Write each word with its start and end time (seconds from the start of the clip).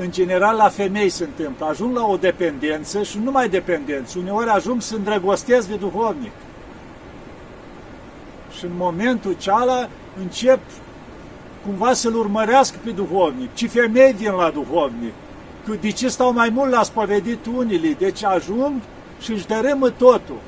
în 0.00 0.10
general 0.10 0.56
la 0.56 0.68
femei 0.68 1.08
se 1.08 1.24
întâmplă. 1.24 1.66
Ajung 1.66 1.96
la 1.96 2.06
o 2.06 2.16
dependență 2.16 3.02
și 3.02 3.18
nu 3.18 3.24
numai 3.24 3.48
dependență. 3.48 4.18
Uneori 4.18 4.48
ajung 4.48 4.82
să 4.82 4.94
îndrăgostesc 4.94 5.68
de 5.68 5.74
duhovnic. 5.74 6.32
Și 8.58 8.64
în 8.64 8.70
momentul 8.76 9.36
ceala 9.38 9.88
încep 10.20 10.58
cumva 11.64 11.92
să-l 11.92 12.14
urmărească 12.14 12.76
pe 12.84 12.90
duhovnic. 12.90 13.54
Ce 13.54 13.66
femei 13.66 14.12
vin 14.12 14.32
la 14.32 14.50
duhovnic? 14.50 15.12
De 15.80 15.90
ce 15.90 16.08
stau 16.08 16.32
mai 16.32 16.48
mult 16.48 16.70
la 16.70 16.82
spovedit 16.82 17.46
unii? 17.56 17.96
Deci 17.98 18.24
ajung 18.24 18.72
și 19.20 19.32
își 19.32 19.46
dărâmă 19.46 19.90
totul. 19.90 20.40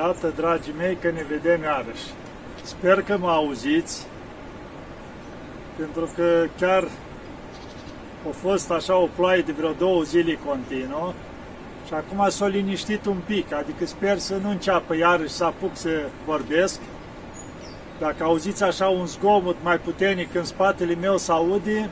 Iată, 0.00 0.32
dragii 0.36 0.74
mei, 0.78 0.96
că 1.00 1.10
ne 1.10 1.24
vedem 1.28 1.62
iarăși. 1.62 2.06
Sper 2.62 3.02
că 3.02 3.16
mă 3.18 3.30
auziți, 3.30 4.06
pentru 5.76 6.08
că 6.16 6.46
chiar 6.58 6.82
a 8.28 8.32
fost 8.32 8.70
așa 8.70 8.96
o 8.96 9.08
ploaie 9.16 9.40
de 9.40 9.52
vreo 9.52 9.72
două 9.72 10.02
zile 10.02 10.38
continuă 10.46 11.12
și 11.86 11.94
acum 11.94 12.28
s-a 12.28 12.46
liniștit 12.46 13.06
un 13.06 13.16
pic, 13.26 13.52
adică 13.52 13.86
sper 13.86 14.18
să 14.18 14.36
nu 14.42 14.50
înceapă 14.50 14.96
iarăși 14.96 15.32
să 15.32 15.44
apuc 15.44 15.76
să 15.76 15.90
vorbesc. 16.26 16.80
Dacă 17.98 18.24
auziți 18.24 18.62
așa 18.62 18.86
un 18.86 19.06
zgomot 19.06 19.56
mai 19.62 19.78
puternic 19.78 20.34
în 20.34 20.44
spatele 20.44 20.94
meu 20.94 21.16
să 21.16 21.32
aude, 21.32 21.90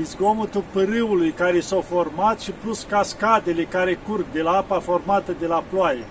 e 0.00 0.02
zgomotul 0.02 0.64
pârâului 0.72 1.30
care 1.30 1.60
s-a 1.60 1.80
format 1.80 2.40
și 2.40 2.50
plus 2.50 2.82
cascadele 2.82 3.62
care 3.62 3.98
curg 4.06 4.24
de 4.32 4.42
la 4.42 4.50
apa 4.50 4.80
formată 4.80 5.34
de 5.38 5.46
la 5.46 5.64
ploaie. 5.70 6.04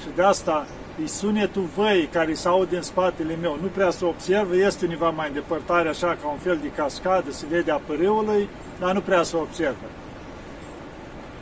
Și 0.00 0.06
de 0.14 0.22
asta 0.22 0.66
e 1.04 1.06
sunetul 1.06 1.68
văii 1.76 2.06
care 2.06 2.34
se 2.34 2.48
aude 2.48 2.76
în 2.76 2.82
spatele 2.82 3.36
meu. 3.40 3.58
Nu 3.62 3.66
prea 3.66 3.90
se 3.90 4.04
observă, 4.04 4.56
este 4.56 4.84
undeva 4.84 5.10
mai 5.10 5.28
în 5.28 5.34
depărtare, 5.34 5.88
așa 5.88 6.16
ca 6.22 6.28
un 6.28 6.38
fel 6.38 6.58
de 6.62 6.70
cascadă, 6.76 7.30
se 7.30 7.44
vede 7.50 7.70
a 7.70 7.76
pârâului, 7.76 8.48
dar 8.78 8.92
nu 8.92 9.00
prea 9.00 9.22
se 9.22 9.36
observă. 9.36 9.86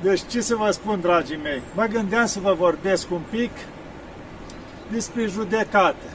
Deci 0.03 0.21
ce 0.31 0.41
să 0.41 0.55
vă 0.55 0.71
spun, 0.71 1.01
dragii 1.01 1.39
mei? 1.43 1.63
Mă 1.75 1.85
gândeam 1.85 2.27
să 2.27 2.41
vă 2.41 2.55
vorbesc 2.59 3.11
un 3.11 3.21
pic 3.31 3.51
despre 4.91 5.27
judecată. 5.27 6.07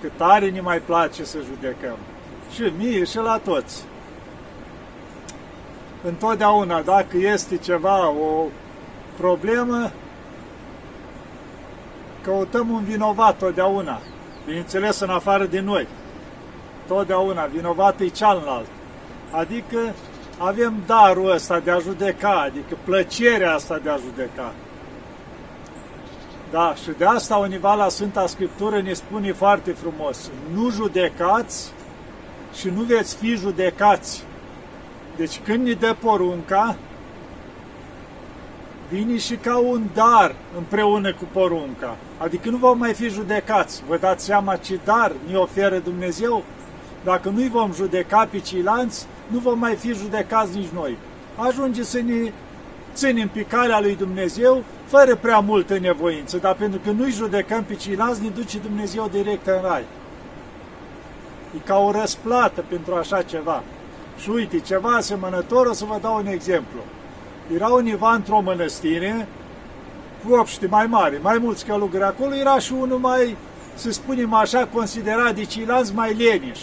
Că 0.00 0.08
tare 0.16 0.50
ne 0.50 0.60
mai 0.60 0.78
place 0.78 1.24
să 1.24 1.38
judecăm. 1.46 1.96
Și 2.54 2.72
mie 2.76 3.04
și 3.04 3.16
la 3.16 3.40
toți. 3.44 3.84
Întotdeauna, 6.04 6.80
dacă 6.80 7.16
este 7.16 7.56
ceva, 7.56 8.08
o 8.08 8.44
problemă, 9.16 9.90
căutăm 12.26 12.70
un 12.70 12.84
vinovat 12.84 13.38
totdeauna. 13.38 14.00
Bineînțeles, 14.44 15.00
în 15.00 15.10
afară 15.10 15.44
de 15.44 15.60
noi. 15.60 15.86
Totdeauna, 16.86 17.44
vinovat 17.44 18.00
e 18.00 18.08
cealaltă. 18.08 18.68
Adică 19.30 19.78
avem 20.38 20.74
darul 20.86 21.30
ăsta 21.30 21.58
de 21.58 21.70
a 21.70 21.78
judeca, 21.78 22.40
adică 22.40 22.76
plăcerea 22.84 23.54
asta 23.54 23.78
de 23.78 23.90
a 23.90 23.96
judeca. 23.96 24.52
Da, 26.50 26.74
și 26.82 26.90
de 26.98 27.04
asta 27.04 27.36
univa 27.36 27.74
la 27.74 27.88
Sfânta 27.88 28.26
Scriptură 28.26 28.80
ne 28.80 28.92
spune 28.92 29.32
foarte 29.32 29.72
frumos, 29.72 30.30
nu 30.54 30.70
judecați 30.70 31.72
și 32.54 32.68
nu 32.68 32.80
veți 32.80 33.16
fi 33.16 33.34
judecați. 33.34 34.24
Deci 35.16 35.40
când 35.44 35.66
ne 35.66 35.72
dă 35.72 35.96
porunca, 36.00 36.76
vine 38.90 39.18
și 39.18 39.34
ca 39.36 39.56
un 39.56 39.82
dar 39.94 40.34
împreună 40.56 41.14
cu 41.14 41.24
porunca. 41.32 41.96
Adică 42.18 42.50
nu 42.50 42.56
vom 42.56 42.78
mai 42.78 42.94
fi 42.94 43.08
judecați. 43.08 43.82
Vă 43.88 43.96
dați 43.96 44.24
seama 44.24 44.56
ce 44.56 44.80
dar 44.84 45.12
ne 45.30 45.36
oferă 45.36 45.78
Dumnezeu? 45.78 46.42
Dacă 47.04 47.28
nu-i 47.28 47.48
vom 47.48 47.72
judeca 47.72 48.28
pe 48.30 48.38
ceilalți, 48.38 49.06
nu 49.26 49.38
vom 49.38 49.58
mai 49.58 49.74
fi 49.74 49.92
judecați 49.92 50.56
nici 50.56 50.68
noi. 50.74 50.96
Ajunge 51.36 51.82
să 51.82 52.00
ne 52.00 52.32
ținem 52.94 53.28
pe 53.28 53.40
calea 53.40 53.80
lui 53.80 53.96
Dumnezeu 53.96 54.62
fără 54.86 55.16
prea 55.16 55.38
multă 55.38 55.78
nevoință, 55.78 56.36
dar 56.36 56.54
pentru 56.54 56.80
că 56.84 56.90
nu-i 56.90 57.10
judecăm 57.10 57.64
pe 57.64 57.74
ceilalți, 57.74 58.22
ne 58.22 58.28
duce 58.28 58.58
Dumnezeu 58.58 59.08
direct 59.12 59.46
în 59.46 59.60
rai. 59.62 59.84
E 61.56 61.58
ca 61.64 61.78
o 61.78 61.90
răsplată 61.90 62.64
pentru 62.68 62.94
așa 62.94 63.22
ceva. 63.22 63.62
Și 64.18 64.30
uite, 64.30 64.60
ceva 64.60 64.88
asemănător, 64.88 65.66
o 65.66 65.72
să 65.72 65.84
vă 65.84 65.98
dau 66.00 66.16
un 66.16 66.26
exemplu. 66.26 66.80
Era 67.54 67.68
univa 67.68 68.14
într-o 68.14 68.40
mănăstire 68.40 69.28
cu 70.24 70.34
obște 70.34 70.66
mai 70.66 70.86
mari, 70.86 71.18
mai 71.22 71.38
mulți 71.38 71.64
călugări 71.64 72.04
acolo, 72.04 72.34
era 72.34 72.58
și 72.58 72.72
unul 72.72 72.98
mai, 72.98 73.36
să 73.74 73.90
spunem 73.90 74.34
așa, 74.34 74.68
considerat 74.72 75.34
de 75.34 75.44
ceilalți 75.44 75.94
mai 75.94 76.14
leniș. 76.14 76.60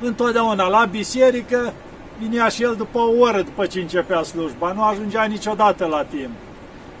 Întotdeauna 0.00 0.68
la 0.68 0.84
biserică 0.84 1.72
vinea 2.18 2.48
și 2.48 2.62
el 2.62 2.74
după 2.76 2.98
o 2.98 3.18
oră 3.18 3.42
după 3.42 3.66
ce 3.66 3.80
începea 3.80 4.22
slujba, 4.22 4.72
nu 4.72 4.82
ajungea 4.82 5.24
niciodată 5.24 5.86
la 5.86 6.04
timp. 6.04 6.30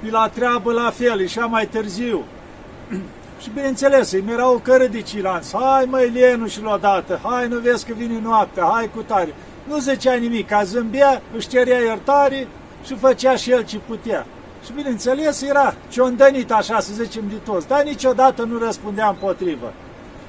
Și 0.04 0.10
la 0.10 0.28
treabă 0.28 0.72
la 0.72 0.90
fel, 0.90 1.20
ieșea 1.20 1.46
mai 1.46 1.66
târziu. 1.66 2.24
și 3.42 3.50
bineînțeles, 3.54 4.12
îi 4.12 4.24
era 4.28 4.50
o 4.50 4.58
cără 4.58 4.86
de 4.86 5.00
cilanți. 5.00 5.56
Hai 5.56 5.84
măi, 5.84 6.10
Lenu 6.10 6.46
și 6.46 6.60
odată, 6.64 7.20
hai 7.22 7.48
nu 7.48 7.58
vezi 7.58 7.86
că 7.86 7.92
vine 7.96 8.20
noaptea, 8.22 8.64
hai 8.72 8.90
cu 8.94 9.02
tare. 9.02 9.34
Nu 9.68 9.78
zicea 9.78 10.14
nimic, 10.14 10.48
ca 10.48 10.62
zâmbea, 10.62 11.22
își 11.36 11.48
cerea 11.48 11.78
iertare 11.78 12.48
și 12.84 12.94
făcea 12.94 13.36
și 13.36 13.50
el 13.50 13.64
ce 13.64 13.78
putea. 13.86 14.26
Și 14.64 14.72
bineînțeles 14.72 15.42
era 15.42 15.74
ciondănit 15.88 16.52
așa, 16.52 16.80
să 16.80 16.92
zicem, 16.92 17.24
de 17.28 17.34
toți, 17.44 17.68
dar 17.68 17.82
niciodată 17.82 18.42
nu 18.42 18.58
răspundea 18.58 19.08
împotrivă. 19.08 19.72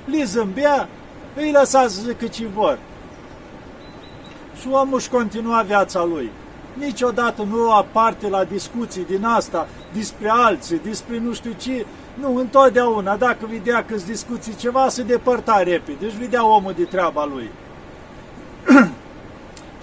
Li 0.06 0.24
zâmbea, 0.24 0.88
îi 1.36 1.52
lăsa 1.52 1.88
să 1.88 2.02
zică 2.02 2.28
ce 2.28 2.48
vor. 2.56 2.80
Și 4.60 4.68
omul 4.72 4.98
își 4.98 5.10
continua 5.10 5.62
viața 5.62 6.04
lui. 6.04 6.32
Niciodată 6.74 7.44
nu 7.50 7.56
lua 7.56 7.86
parte 7.92 8.30
la 8.30 8.44
discuții 8.44 9.06
din 9.06 9.26
asta, 9.26 9.68
despre 9.94 10.30
alții, 10.30 10.80
despre 10.84 11.20
nu 11.20 11.34
știu 11.34 11.52
ce. 11.58 11.86
Nu, 12.14 12.36
întotdeauna, 12.36 13.16
dacă 13.16 13.46
vedea 13.50 13.86
că 13.86 13.96
discuții 14.06 14.56
ceva, 14.56 14.90
se 14.90 15.04
depărta 15.04 15.64
repede. 15.64 16.06
Își 16.06 16.18
vedea 16.18 16.46
omul 16.46 16.74
de 16.78 16.84
treaba 16.84 17.26
lui. 17.26 17.50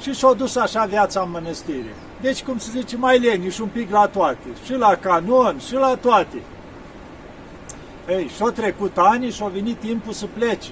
Și 0.00 0.14
s-a 0.14 0.32
dus 0.32 0.56
așa 0.56 0.84
viața 0.84 1.20
în 1.20 1.30
mănăstire. 1.30 1.94
Deci, 2.20 2.42
cum 2.42 2.58
se 2.58 2.70
zice, 2.70 2.96
mai 2.96 3.18
leniș 3.18 3.58
un 3.58 3.68
pic 3.68 3.90
la 3.90 4.06
toate. 4.06 4.46
Și 4.64 4.72
la 4.72 4.94
canon, 4.94 5.58
și 5.58 5.74
la 5.74 5.96
toate. 6.00 6.42
Ei, 8.08 8.30
și-au 8.36 8.50
trecut 8.50 8.96
ani 8.96 9.30
și-au 9.30 9.48
venit 9.48 9.76
timpul 9.76 10.12
să 10.12 10.26
plece. 10.34 10.70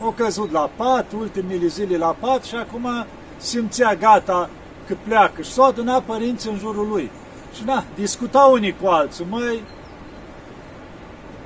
Au 0.00 0.10
căzut 0.16 0.50
la 0.50 0.70
pat, 0.76 1.12
ultimele 1.12 1.66
zile 1.66 1.96
la 1.96 2.16
pat 2.20 2.44
și 2.44 2.54
acum 2.54 2.88
simțea 3.36 3.94
gata 3.94 4.50
că 4.86 4.96
pleacă. 5.02 5.42
Și 5.42 5.52
s-au 5.52 5.64
adunat 5.64 6.02
părinții 6.02 6.50
în 6.50 6.58
jurul 6.58 6.88
lui. 6.88 7.10
Și 7.54 7.64
na, 7.64 7.84
discutau 7.94 8.52
unii 8.52 8.76
cu 8.80 8.86
alții, 8.86 9.26
măi, 9.28 9.62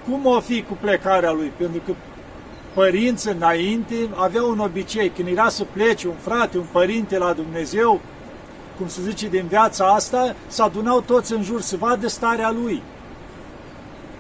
cum 0.05 0.27
o 0.27 0.41
fi 0.41 0.63
cu 0.63 0.77
plecarea 0.81 1.33
lui? 1.33 1.53
Pentru 1.57 1.81
că 1.87 1.93
părinți 2.79 3.29
înainte 3.29 3.95
aveau 4.15 4.51
un 4.51 4.59
obicei, 4.59 5.09
când 5.09 5.29
era 5.29 5.49
să 5.49 5.65
plece 5.73 6.09
un 6.09 6.15
frate, 6.21 6.59
un 6.59 6.65
părinte 6.73 7.19
la 7.19 7.33
Dumnezeu, 7.33 8.01
cum 8.77 8.89
se 8.89 9.01
zice 9.03 9.29
din 9.29 9.47
viața 9.49 9.85
asta, 9.87 10.35
să 10.47 10.63
adunau 10.63 11.01
toți 11.01 11.33
în 11.33 11.43
jur 11.43 11.61
să 11.61 11.77
vadă 11.77 12.09
starea 12.09 12.51
lui. 12.51 12.83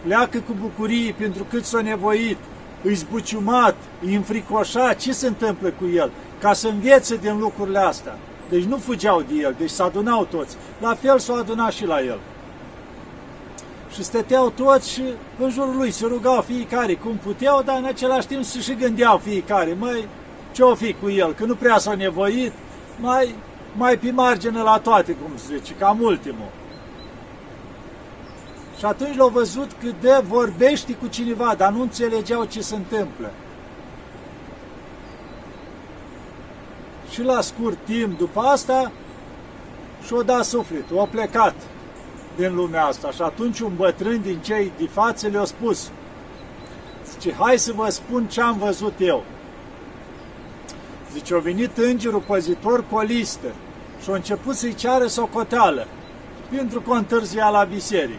Pleacă 0.04 0.38
cu 0.38 0.56
bucurie 0.60 1.14
pentru 1.18 1.44
cât 1.50 1.64
s-a 1.64 1.80
nevoit, 1.80 2.36
îi 2.82 2.94
zbuciumat, 2.94 3.74
îi 4.04 4.14
înfricoșat, 4.14 4.96
ce 4.96 5.12
se 5.12 5.26
întâmplă 5.26 5.68
cu 5.68 5.88
el, 5.94 6.10
ca 6.40 6.52
să 6.52 6.68
învețe 6.68 7.16
din 7.16 7.38
lucrurile 7.38 7.78
astea. 7.78 8.18
Deci 8.48 8.64
nu 8.64 8.76
fugeau 8.76 9.22
de 9.22 9.34
el, 9.34 9.54
deci 9.58 9.70
se 9.70 9.82
adunau 9.82 10.24
toți. 10.24 10.56
La 10.80 10.94
fel 10.94 11.18
s-au 11.18 11.36
adunat 11.36 11.72
și 11.72 11.86
la 11.86 12.00
el. 12.00 12.18
Și 13.92 14.02
stăteau 14.02 14.50
toți 14.50 14.90
și 14.90 15.02
în 15.38 15.50
jurul 15.50 15.76
lui 15.76 15.90
se 15.90 16.06
rugau 16.06 16.40
fiecare 16.40 16.94
cum 16.94 17.16
puteau, 17.16 17.62
dar 17.62 17.76
în 17.78 17.84
același 17.84 18.26
timp 18.26 18.44
se 18.44 18.60
și 18.60 18.74
gândeau 18.74 19.18
fiecare, 19.18 19.76
măi, 19.78 20.08
ce-o 20.52 20.74
fi 20.74 20.92
cu 20.92 21.10
el, 21.10 21.34
că 21.34 21.44
nu 21.44 21.54
prea 21.54 21.78
s-a 21.78 21.94
nevoit, 21.94 22.52
mai, 23.00 23.34
mai 23.76 23.98
pe 23.98 24.10
margine 24.10 24.62
la 24.62 24.78
toate, 24.78 25.12
cum 25.12 25.30
se 25.36 25.56
zice, 25.56 25.74
cam 25.78 26.00
ultimul. 26.00 26.50
Și 28.78 28.84
atunci 28.84 29.16
l-au 29.16 29.28
văzut 29.28 29.70
că 29.80 29.86
de 30.00 30.22
vorbești 30.28 30.94
cu 30.94 31.06
cineva, 31.06 31.54
dar 31.56 31.72
nu 31.72 31.80
înțelegeau 31.80 32.44
ce 32.44 32.60
se 32.60 32.74
întâmplă. 32.74 33.30
Și 37.10 37.22
la 37.22 37.40
scurt 37.40 37.78
timp 37.84 38.18
după 38.18 38.40
asta 38.40 38.92
și-o 40.06 40.22
dat 40.22 40.44
sufletul, 40.44 40.98
a 40.98 41.04
plecat 41.04 41.54
din 42.38 42.54
lumea 42.54 42.84
asta. 42.84 43.10
Și 43.10 43.22
atunci 43.22 43.60
un 43.60 43.72
bătrân 43.76 44.20
din 44.22 44.38
cei 44.38 44.72
de 44.78 44.86
față 44.86 45.28
le-a 45.28 45.44
spus, 45.44 45.90
zice, 47.10 47.34
hai 47.38 47.58
să 47.58 47.72
vă 47.72 47.88
spun 47.90 48.26
ce 48.26 48.40
am 48.40 48.58
văzut 48.58 48.94
eu. 48.98 49.24
Zice, 51.12 51.34
a 51.34 51.38
venit 51.38 51.76
îngerul 51.76 52.22
păzitor 52.26 52.84
cu 52.90 52.96
o 52.96 53.00
listă 53.00 53.48
și 54.02 54.10
a 54.10 54.14
început 54.14 54.54
să-i 54.54 54.74
ceară 54.74 55.06
socoteală 55.06 55.86
pentru 56.50 56.80
că 56.80 56.90
o 56.90 56.94
întârzia 56.94 57.48
la 57.48 57.64
biserică. 57.64 58.18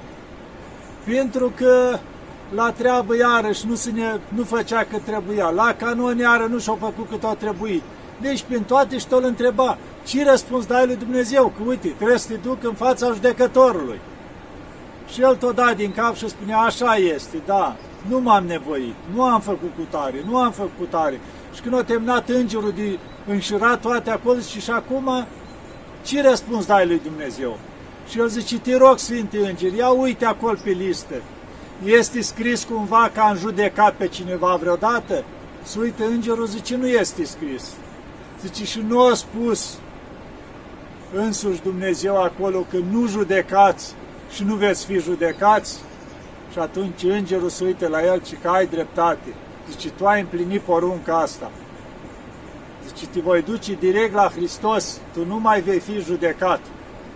pentru 1.06 1.52
că 1.56 2.00
la 2.56 2.72
treabă 2.72 3.16
iarăși 3.16 3.68
nu, 3.68 3.76
se 3.76 3.92
ne, 3.92 4.20
nu 4.28 4.44
făcea 4.44 4.84
cât 4.84 5.04
trebuia, 5.04 5.50
la 5.50 5.74
canon 5.74 6.18
iară 6.18 6.46
nu 6.46 6.60
și-au 6.60 6.76
făcut 6.76 7.10
cât 7.10 7.24
au 7.24 7.36
trebuit. 7.36 7.84
Deci 8.22 8.44
prin 8.44 8.64
toate 8.64 8.98
și 8.98 9.06
îl 9.10 9.24
întreba, 9.24 9.78
ce 10.06 10.30
răspuns 10.30 10.66
dai 10.66 10.86
lui 10.86 10.96
Dumnezeu? 10.96 11.54
Că 11.58 11.64
uite, 11.68 11.88
trebuie 11.88 12.18
să 12.18 12.28
te 12.28 12.36
duc 12.36 12.64
în 12.64 12.74
fața 12.74 13.12
judecătorului. 13.12 14.00
Și 15.14 15.22
el 15.22 15.36
tot 15.36 15.56
da 15.56 15.74
din 15.74 15.92
cap 15.92 16.16
și 16.16 16.30
spunea, 16.30 16.58
așa 16.58 16.96
este, 16.96 17.38
da, 17.46 17.76
nu 18.08 18.20
m-am 18.20 18.46
nevoit, 18.46 18.94
nu 19.14 19.24
am 19.24 19.42
făcut 19.42 19.72
cu 19.76 19.88
tare, 19.90 20.24
nu 20.26 20.38
am 20.38 20.52
făcut 20.52 20.72
cu 20.78 20.84
tare. 20.84 21.20
Și 21.54 21.62
când 21.62 21.76
a 21.76 21.84
terminat 21.84 22.30
îngerul 22.30 22.72
de 22.76 23.00
înșirat 23.28 23.82
toate 23.82 24.10
acolo, 24.10 24.40
și 24.40 24.62
și 24.62 24.72
acum, 24.72 25.26
ce 26.06 26.22
răspuns 26.22 26.66
dai 26.66 26.88
lui 26.88 27.02
Dumnezeu? 27.04 27.58
Și 28.10 28.20
el 28.20 28.28
zice, 28.28 28.60
te 28.60 28.78
rog, 28.78 28.98
Sfinte 28.98 29.38
Îngeri, 29.38 29.78
ia 29.78 29.90
uite 29.90 30.26
acolo 30.26 30.58
pe 30.64 30.70
listă. 30.70 31.16
Este 31.86 32.22
scris 32.22 32.64
cumva 32.64 33.12
că 33.14 33.20
am 33.20 33.38
judecat 33.38 33.94
pe 33.94 34.08
cineva 34.08 34.56
vreodată? 34.56 35.24
Să 35.64 35.80
uite, 35.80 36.04
îngerul 36.04 36.46
zice, 36.46 36.76
nu 36.76 36.88
este 36.88 37.24
scris. 37.24 37.74
Zice, 38.42 38.66
și 38.66 38.80
nu 38.88 39.02
a 39.02 39.14
spus 39.14 39.78
însuși 41.14 41.62
Dumnezeu 41.62 42.22
acolo 42.22 42.66
că 42.70 42.78
nu 42.92 43.08
judecați 43.08 43.94
și 44.32 44.44
nu 44.44 44.56
veți 44.56 44.86
fi 44.86 45.00
judecați? 45.00 45.80
Și 46.52 46.60
atunci 46.60 47.04
îngerul 47.04 47.50
se 47.50 47.64
uite 47.64 47.88
la 47.88 48.06
el 48.06 48.24
și 48.24 48.36
că 48.36 48.48
ai 48.50 48.68
dreptate. 48.68 49.34
Zice, 49.70 49.90
tu 49.90 50.08
ai 50.08 50.20
împlinit 50.20 50.62
porunca 50.62 51.18
asta. 51.18 51.52
Zice, 52.88 53.08
te 53.08 53.20
voi 53.20 53.42
duce 53.42 53.74
direct 53.74 54.14
la 54.14 54.32
Hristos, 54.36 55.00
tu 55.14 55.26
nu 55.26 55.40
mai 55.40 55.62
vei 55.62 55.80
fi 55.80 56.00
judecat. 56.00 56.60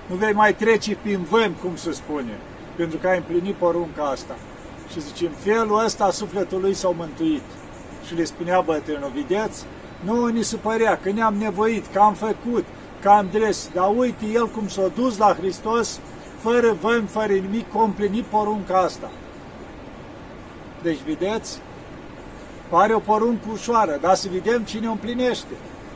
Nu 0.08 0.16
vei 0.16 0.34
mai 0.34 0.56
trece 0.56 0.98
prin 1.02 1.22
vânt, 1.30 1.56
cum 1.62 1.76
se 1.76 1.92
spune, 1.92 2.38
pentru 2.76 2.98
că 2.98 3.08
ai 3.08 3.18
împlinit 3.18 3.56
porunca 3.56 4.04
asta. 4.04 4.36
Și 4.92 5.02
zice, 5.02 5.26
în 5.26 5.32
felul 5.32 5.84
ăsta 5.84 6.12
sufletul 6.12 6.62
lui 6.62 6.74
s-au 6.74 6.94
mântuit. 6.98 7.44
Și 8.08 8.16
le 8.16 8.24
spunea 8.24 8.62
bătrânul, 8.62 9.12
vedeți? 9.16 9.66
Nu 10.04 10.26
ni 10.26 10.44
se 10.44 10.56
părea 10.56 11.00
că 11.04 11.12
ne-am 11.12 11.36
nevoit, 11.36 11.86
că 11.94 12.00
am 12.00 12.14
făcut, 12.14 12.66
că 13.02 13.10
am 13.10 13.28
dres, 13.32 13.70
dar 13.74 13.92
uite 13.96 14.26
el 14.26 14.48
cum 14.48 14.68
s-a 14.68 14.88
dus 14.96 15.18
la 15.18 15.36
Hristos, 15.40 16.00
fără 16.38 16.76
vânt, 16.82 17.10
fără 17.10 17.34
nimic, 17.34 17.72
că 17.72 17.78
a 17.78 17.84
împlinit 17.84 18.24
porunca 18.24 18.78
asta. 18.78 19.12
Deci, 20.82 21.00
vedeți, 21.06 21.60
pare 22.70 22.94
o 22.94 23.00
poruncă 23.00 23.46
ușoară, 23.52 23.98
dar 24.02 24.16
să 24.16 24.28
vedem 24.32 24.62
cine 24.62 24.88
o 24.88 24.92
împlinește. 24.92 25.54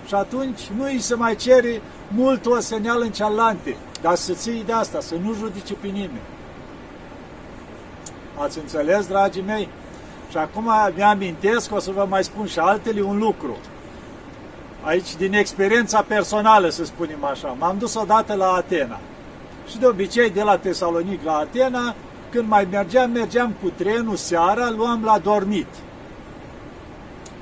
Și 0.07 0.13
atunci 0.13 0.69
nu 0.77 0.83
îi 0.83 0.99
se 0.99 1.15
mai 1.15 1.35
cere 1.35 1.81
mult 2.07 2.45
o 2.45 2.59
seneală 2.59 3.03
în 3.03 3.11
cealante, 3.11 3.77
dar 4.01 4.15
să 4.15 4.33
ții 4.33 4.63
de 4.65 4.71
asta, 4.71 4.99
să 4.99 5.15
nu 5.23 5.33
judice 5.33 5.73
pe 5.73 5.87
nimeni. 5.87 6.21
Ați 8.37 8.57
înțeles, 8.57 9.07
dragii 9.07 9.41
mei? 9.41 9.69
Și 10.29 10.37
acum 10.37 10.71
mi-amintesc, 10.95 11.73
o 11.73 11.79
să 11.79 11.91
vă 11.91 12.05
mai 12.09 12.23
spun 12.23 12.45
și 12.45 12.59
altele, 12.59 13.01
un 13.01 13.17
lucru. 13.17 13.57
Aici, 14.81 15.15
din 15.15 15.33
experiența 15.33 16.01
personală, 16.01 16.69
să 16.69 16.85
spunem 16.85 17.23
așa, 17.23 17.55
m-am 17.59 17.77
dus 17.77 17.95
odată 17.95 18.33
la 18.33 18.51
Atena. 18.51 18.99
Și 19.69 19.77
de 19.77 19.85
obicei, 19.85 20.29
de 20.29 20.43
la 20.43 20.57
Tesalonic 20.57 21.23
la 21.23 21.37
Atena, 21.37 21.95
când 22.29 22.49
mai 22.49 22.67
mergeam, 22.71 23.11
mergeam 23.11 23.53
cu 23.61 23.71
trenul 23.75 24.15
seara, 24.15 24.69
luam 24.69 25.01
la 25.03 25.19
dormit. 25.19 25.67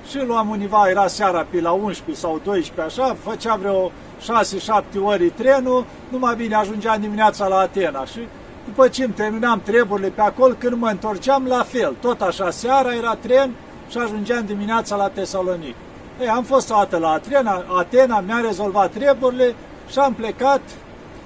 Și 0.10 0.26
luam 0.26 0.50
univa, 0.50 0.90
era 0.90 1.08
seara 1.08 1.46
pe 1.50 1.62
la 1.62 1.72
11 1.72 2.26
sau 2.26 2.40
12, 2.44 3.02
așa, 3.02 3.16
făcea 3.24 3.56
vreo 3.56 3.92
6-7 4.22 4.84
ori 5.04 5.30
trenul, 5.30 5.86
numai 6.10 6.36
bine 6.36 6.56
ajungeam 6.56 7.02
dimineața 7.02 7.48
la 7.48 7.58
Atena. 7.58 8.06
Și 8.06 8.20
după 8.66 8.88
ce 8.88 9.04
îmi 9.04 9.14
terminam 9.14 9.62
treburile 9.62 10.10
pe 10.10 10.22
acolo, 10.22 10.54
când 10.58 10.78
mă 10.78 10.88
întorceam, 10.88 11.46
la 11.48 11.64
fel. 11.64 11.96
Tot 12.02 12.22
așa, 12.22 12.50
seara 12.50 12.96
era 12.96 13.16
tren 13.16 13.52
și 13.90 13.98
ajungeam 13.98 14.46
dimineața 14.46 14.96
la 14.96 15.08
Tesalonic. 15.08 15.76
Ei, 16.20 16.28
am 16.28 16.44
fost 16.44 16.72
o 16.72 16.76
dată 16.76 16.98
la 16.98 17.10
Atena, 17.10 17.64
Atena 17.78 18.20
mi-a 18.20 18.40
rezolvat 18.40 18.92
treburile 18.92 19.56
și 19.92 20.00
am 20.00 20.14
plecat 20.14 20.62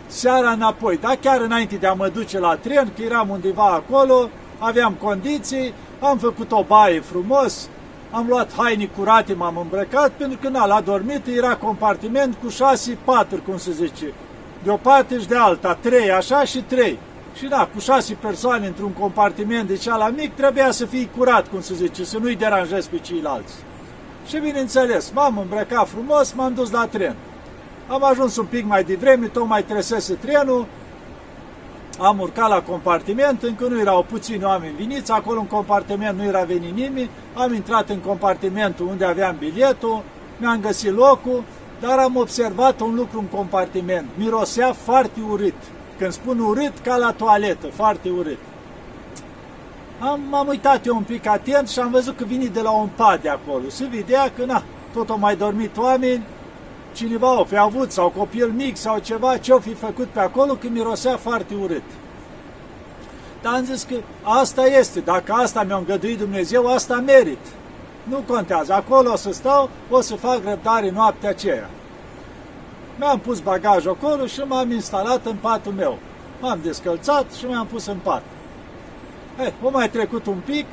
seara 0.07 0.51
înapoi. 0.51 0.97
Dar 0.97 1.15
chiar 1.21 1.41
înainte 1.41 1.75
de 1.75 1.87
a 1.87 1.93
mă 1.93 2.07
duce 2.07 2.39
la 2.39 2.55
tren, 2.55 2.91
că 2.95 3.01
eram 3.01 3.29
undeva 3.29 3.63
acolo, 3.63 4.29
aveam 4.57 4.93
condiții, 4.93 5.73
am 5.99 6.17
făcut 6.17 6.51
o 6.51 6.63
baie 6.63 6.99
frumos, 6.99 7.67
am 8.11 8.25
luat 8.27 8.51
haine 8.57 8.89
curate, 8.97 9.33
m-am 9.33 9.57
îmbrăcat, 9.57 10.09
pentru 10.09 10.37
că 10.41 10.49
na, 10.49 10.65
la 10.65 10.81
dormit 10.81 11.27
era 11.27 11.55
compartiment 11.55 12.35
cu 12.43 12.49
șase 12.49 12.97
paturi, 13.03 13.43
cum 13.43 13.57
se 13.57 13.71
zice. 13.71 14.13
De 14.63 14.69
o 14.69 14.75
parte 14.75 15.19
și 15.19 15.27
de 15.27 15.35
alta, 15.35 15.77
trei 15.81 16.11
așa 16.11 16.43
și 16.43 16.61
trei. 16.61 16.99
Și 17.35 17.45
da, 17.45 17.69
cu 17.73 17.79
șase 17.79 18.17
persoane 18.21 18.67
într-un 18.67 18.91
compartiment 18.91 19.67
de 19.67 19.75
cealaltă 19.75 20.15
mic, 20.21 20.35
trebuia 20.35 20.71
să 20.71 20.85
fii 20.85 21.09
curat, 21.17 21.47
cum 21.47 21.61
se 21.61 21.73
zice, 21.73 22.03
să 22.03 22.17
nu-i 22.17 22.35
deranjezi 22.35 22.89
pe 22.89 22.97
ceilalți. 22.97 23.53
Și 24.27 24.39
bineînțeles, 24.39 25.11
m-am 25.11 25.37
îmbrăcat 25.37 25.87
frumos, 25.87 26.33
m-am 26.33 26.53
dus 26.53 26.71
la 26.71 26.85
tren. 26.85 27.15
Am 27.87 28.03
ajuns 28.03 28.37
un 28.37 28.45
pic 28.45 28.65
mai 28.65 28.83
devreme, 28.83 29.27
tocmai 29.27 29.63
tresese 29.63 30.13
trenul, 30.13 30.65
am 31.99 32.19
urcat 32.19 32.49
la 32.49 32.61
compartiment, 32.61 33.43
încă 33.43 33.67
nu 33.67 33.79
erau 33.79 34.05
puțini 34.09 34.43
oameni 34.43 34.75
veniți, 34.77 35.11
acolo 35.11 35.39
în 35.39 35.45
compartiment 35.45 36.17
nu 36.17 36.23
era 36.23 36.43
venit 36.43 36.75
nimeni, 36.75 37.09
am 37.33 37.53
intrat 37.53 37.89
în 37.89 37.99
compartimentul 37.99 38.87
unde 38.87 39.05
aveam 39.05 39.35
biletul, 39.39 40.03
mi-am 40.37 40.59
găsit 40.61 40.95
locul, 40.95 41.43
dar 41.79 41.97
am 41.97 42.15
observat 42.15 42.79
un 42.79 42.95
lucru 42.95 43.19
în 43.19 43.25
compartiment, 43.25 44.05
mirosea 44.17 44.73
foarte 44.73 45.19
urât. 45.29 45.53
Când 45.97 46.11
spun 46.11 46.39
urât, 46.39 46.73
ca 46.83 46.97
la 46.97 47.11
toaletă, 47.11 47.67
foarte 47.67 48.09
urât. 48.09 48.37
Am, 49.99 50.21
m-am 50.29 50.47
uitat 50.47 50.85
eu 50.85 50.95
un 50.95 51.03
pic 51.03 51.27
atent 51.27 51.69
și 51.69 51.79
am 51.79 51.91
văzut 51.91 52.17
că 52.17 52.23
vine 52.23 52.45
de 52.45 52.61
la 52.61 52.71
un 52.71 52.89
pad 52.95 53.21
de 53.21 53.29
acolo. 53.29 53.63
Se 53.67 53.85
vedea 53.91 54.31
că, 54.35 54.45
na, 54.45 54.63
tot 54.93 55.09
au 55.09 55.17
mai 55.17 55.35
dormit 55.35 55.77
oameni, 55.77 56.23
cineva 56.93 57.39
o 57.39 57.43
fi 57.43 57.57
avut 57.57 57.91
sau 57.91 58.09
copil 58.09 58.51
mic 58.55 58.77
sau 58.77 58.99
ceva, 58.99 59.37
ce 59.37 59.51
o 59.51 59.59
fi 59.59 59.73
făcut 59.73 60.07
pe 60.07 60.19
acolo, 60.19 60.53
că 60.53 60.67
mirosea 60.69 61.17
foarte 61.17 61.53
urât. 61.61 61.83
Dar 63.41 63.53
am 63.53 63.63
zis 63.63 63.83
că 63.83 63.95
asta 64.21 64.65
este, 64.65 64.99
dacă 64.99 65.31
asta 65.31 65.63
mi-a 65.63 65.75
îngăduit 65.75 66.17
Dumnezeu, 66.17 66.73
asta 66.73 67.03
merit. 67.05 67.45
Nu 68.03 68.23
contează, 68.27 68.73
acolo 68.73 69.11
o 69.11 69.15
să 69.15 69.31
stau, 69.31 69.69
o 69.89 70.01
să 70.01 70.15
fac 70.15 70.39
răbdare 70.43 70.89
noaptea 70.89 71.29
aceea. 71.29 71.69
Mi-am 72.97 73.19
pus 73.19 73.39
bagajul 73.39 73.97
acolo 74.01 74.25
și 74.25 74.39
m-am 74.39 74.71
instalat 74.71 75.25
în 75.25 75.35
patul 75.41 75.71
meu. 75.71 75.97
M-am 76.41 76.59
descălțat 76.63 77.31
și 77.31 77.45
mi-am 77.45 77.67
pus 77.67 77.85
în 77.85 77.97
pat. 78.03 78.23
He, 79.39 79.53
o 79.63 79.69
mai 79.69 79.89
trecut 79.89 80.25
un 80.25 80.37
pic, 80.45 80.65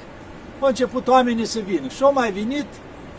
au 0.60 0.68
început 0.68 1.08
oamenii 1.08 1.44
să 1.44 1.60
vină 1.64 1.88
și 1.88 2.02
au 2.02 2.12
mai 2.12 2.30
venit 2.30 2.66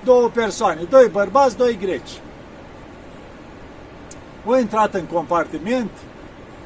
două 0.03 0.29
persoane, 0.33 0.81
doi 0.89 1.07
bărbați, 1.11 1.57
doi 1.57 1.77
greci. 1.81 2.19
Au 4.45 4.59
intrat 4.59 4.93
în 4.93 5.03
compartiment, 5.03 5.89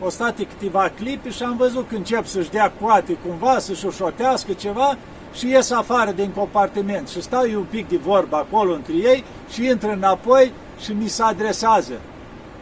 o 0.04 0.10
stat 0.10 0.36
câteva 0.36 0.92
clipe 0.96 1.30
și 1.30 1.44
am 1.44 1.58
văzut 1.58 1.88
că 1.88 1.96
încep 1.96 2.26
să-și 2.26 2.50
dea 2.50 2.72
coate 2.82 3.18
cumva, 3.26 3.60
să-și 3.60 3.86
ușotească 3.86 4.54
ceva 4.54 4.98
și 5.34 5.50
ies 5.50 5.72
afară 5.72 6.12
din 6.12 6.30
compartiment 6.30 7.08
și 7.08 7.22
stau 7.22 7.50
eu 7.50 7.60
un 7.60 7.66
pic 7.70 7.88
de 7.88 7.98
vorbă 7.98 8.36
acolo 8.36 8.74
între 8.74 8.94
ei 8.94 9.24
și 9.50 9.66
intră 9.66 9.92
înapoi 9.92 10.52
și 10.80 10.92
mi 10.92 11.08
se 11.08 11.24
adresează. 11.24 11.94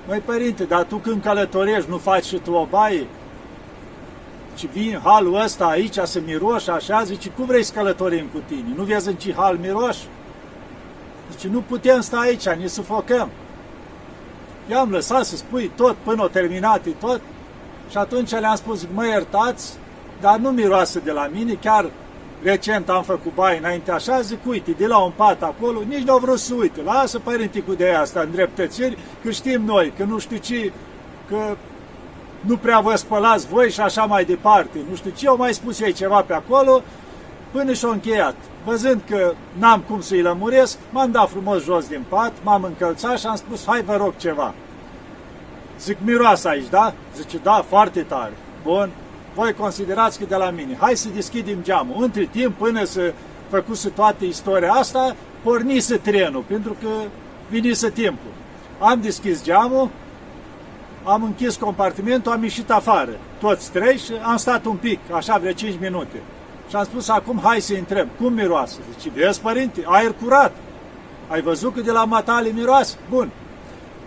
Măi, 0.08 0.20
părinte, 0.20 0.64
dar 0.64 0.84
tu 0.84 0.96
când 0.96 1.24
călătorești 1.24 1.90
nu 1.90 1.98
faci 1.98 2.26
și 2.26 2.38
tu 2.38 2.52
o 2.52 2.66
baie? 2.70 3.08
Și 4.60 4.68
vin 4.68 5.00
halul 5.04 5.42
ăsta 5.42 5.66
aici 5.66 5.98
să 6.04 6.22
miroși 6.26 6.70
așa, 6.70 7.04
zice, 7.04 7.30
cum 7.30 7.46
vrei 7.46 7.64
să 7.64 7.74
călătorim 7.74 8.26
cu 8.34 8.42
tine? 8.48 8.74
Nu 8.76 8.84
vezi 8.84 9.08
în 9.08 9.16
ce 9.16 9.34
hal 9.34 9.58
miroși? 9.62 10.08
Zice, 11.32 11.48
nu 11.48 11.64
putem 11.68 12.02
sta 12.02 12.18
aici, 12.18 12.48
ne 12.48 12.68
sufocăm. 12.68 13.30
I-am 14.70 14.90
lăsat 14.90 15.26
să 15.26 15.36
spui 15.36 15.72
tot 15.76 15.96
până 16.04 16.24
o 16.24 16.28
terminat 16.28 16.88
tot 17.00 17.22
și 17.90 17.98
atunci 17.98 18.32
le-am 18.32 18.56
spus, 18.56 18.88
mă 18.94 19.06
iertați, 19.06 19.74
dar 20.22 20.38
nu 20.38 20.50
miroase 20.50 21.00
de 21.00 21.12
la 21.12 21.30
mine, 21.34 21.54
chiar 21.54 21.90
recent 22.44 22.90
am 22.90 23.04
făcut 23.04 23.34
baie 23.34 23.58
înainte 23.58 23.92
așa, 23.92 24.22
zic, 24.22 24.46
uite, 24.48 24.72
de 24.72 24.88
la 24.88 24.98
un 24.98 25.12
pat 25.16 25.44
acolo, 25.44 25.80
nici 25.88 26.04
nu 26.04 26.12
au 26.12 26.20
vrut 26.20 26.40
să 26.40 26.54
uite, 26.54 26.82
lasă 26.82 27.20
părinte 27.20 27.60
cu 27.60 27.74
de 27.74 27.90
asta 27.90 28.20
în 28.20 28.32
dreptățiri, 28.32 28.98
că 29.24 29.32
știm 29.32 29.62
noi, 29.62 29.94
că 29.98 30.04
nu 30.04 30.20
știu 30.20 30.38
ce, 30.38 30.72
că 31.30 31.56
nu 32.42 32.58
prea 32.58 32.80
vă 32.80 32.96
spălați 32.96 33.48
voi 33.48 33.72
și 33.72 33.80
așa 33.80 34.04
mai 34.06 34.26
departe, 34.26 34.78
nu 34.90 34.96
știu 34.96 35.12
ce, 35.16 35.28
au 35.28 35.38
mai 35.38 35.54
spus 35.54 35.80
ei 35.80 35.94
ceva 35.94 36.22
pe 36.22 36.34
acolo, 36.34 36.82
până 37.52 37.74
și-au 37.74 37.92
încheiat. 37.92 38.36
Văzând 38.66 39.02
că 39.10 39.34
n-am 39.58 39.84
cum 39.90 40.02
să-i 40.02 40.22
lămuresc, 40.22 40.78
m-am 40.92 41.12
dat 41.12 41.30
frumos 41.30 41.64
jos 41.64 41.88
din 41.88 42.04
pat, 42.10 42.34
m-am 42.44 42.64
încălțat 42.64 43.20
și 43.20 43.26
am 43.26 43.36
spus, 43.36 43.66
hai 43.66 43.82
vă 43.82 43.96
rog 43.96 44.14
ceva. 44.18 44.54
Zic, 45.80 45.98
miroasă 46.04 46.48
aici, 46.48 46.70
da? 46.70 46.94
Zice, 47.16 47.38
da, 47.44 47.66
foarte 47.68 48.02
tare. 48.02 48.34
Bun, 48.64 48.90
voi 49.36 49.54
considerați 49.54 50.20
că 50.20 50.26
de 50.26 50.36
la 50.36 50.50
mine. 50.50 50.78
Hai 50.80 50.96
să 50.96 51.08
deschidem 51.14 51.58
geamul. 51.62 52.04
Între 52.04 52.30
timp, 52.32 52.58
până 52.58 52.84
să 52.84 53.14
făcuse 53.50 53.90
toată 53.90 54.26
istoria 54.26 54.72
asta, 54.72 55.16
pornise 55.44 55.98
trenul, 55.98 56.44
pentru 56.48 56.76
că 56.82 56.90
vinise 57.50 57.90
timpul. 57.90 58.32
Am 58.80 59.02
deschis 59.02 59.44
geamul, 59.44 59.90
am 61.04 61.24
închis 61.24 61.56
compartimentul, 61.56 62.32
am 62.32 62.44
ieșit 62.44 62.72
afară, 62.72 63.12
toți 63.40 63.72
trei 63.72 63.98
și 63.98 64.12
am 64.24 64.38
stat 64.38 64.66
un 64.66 64.76
pic, 64.76 65.00
așa 65.12 65.38
vreo 65.38 65.52
5 65.52 65.76
minute. 65.80 66.22
Și 66.70 66.76
am 66.76 66.84
spus, 66.84 67.10
acum 67.10 67.40
hai 67.44 67.62
să 67.62 67.74
intrăm. 67.74 68.08
Cum 68.22 68.34
miroase? 68.34 68.78
Zice, 68.98 69.10
vezi, 69.16 69.42
părinte, 69.42 69.84
aer 69.86 70.14
curat. 70.24 70.52
Ai 71.28 71.42
văzut 71.42 71.74
că 71.74 71.82
de 71.82 71.92
la 71.92 72.06
matale 72.06 72.50
miroase? 72.50 72.98
Bun. 73.10 73.30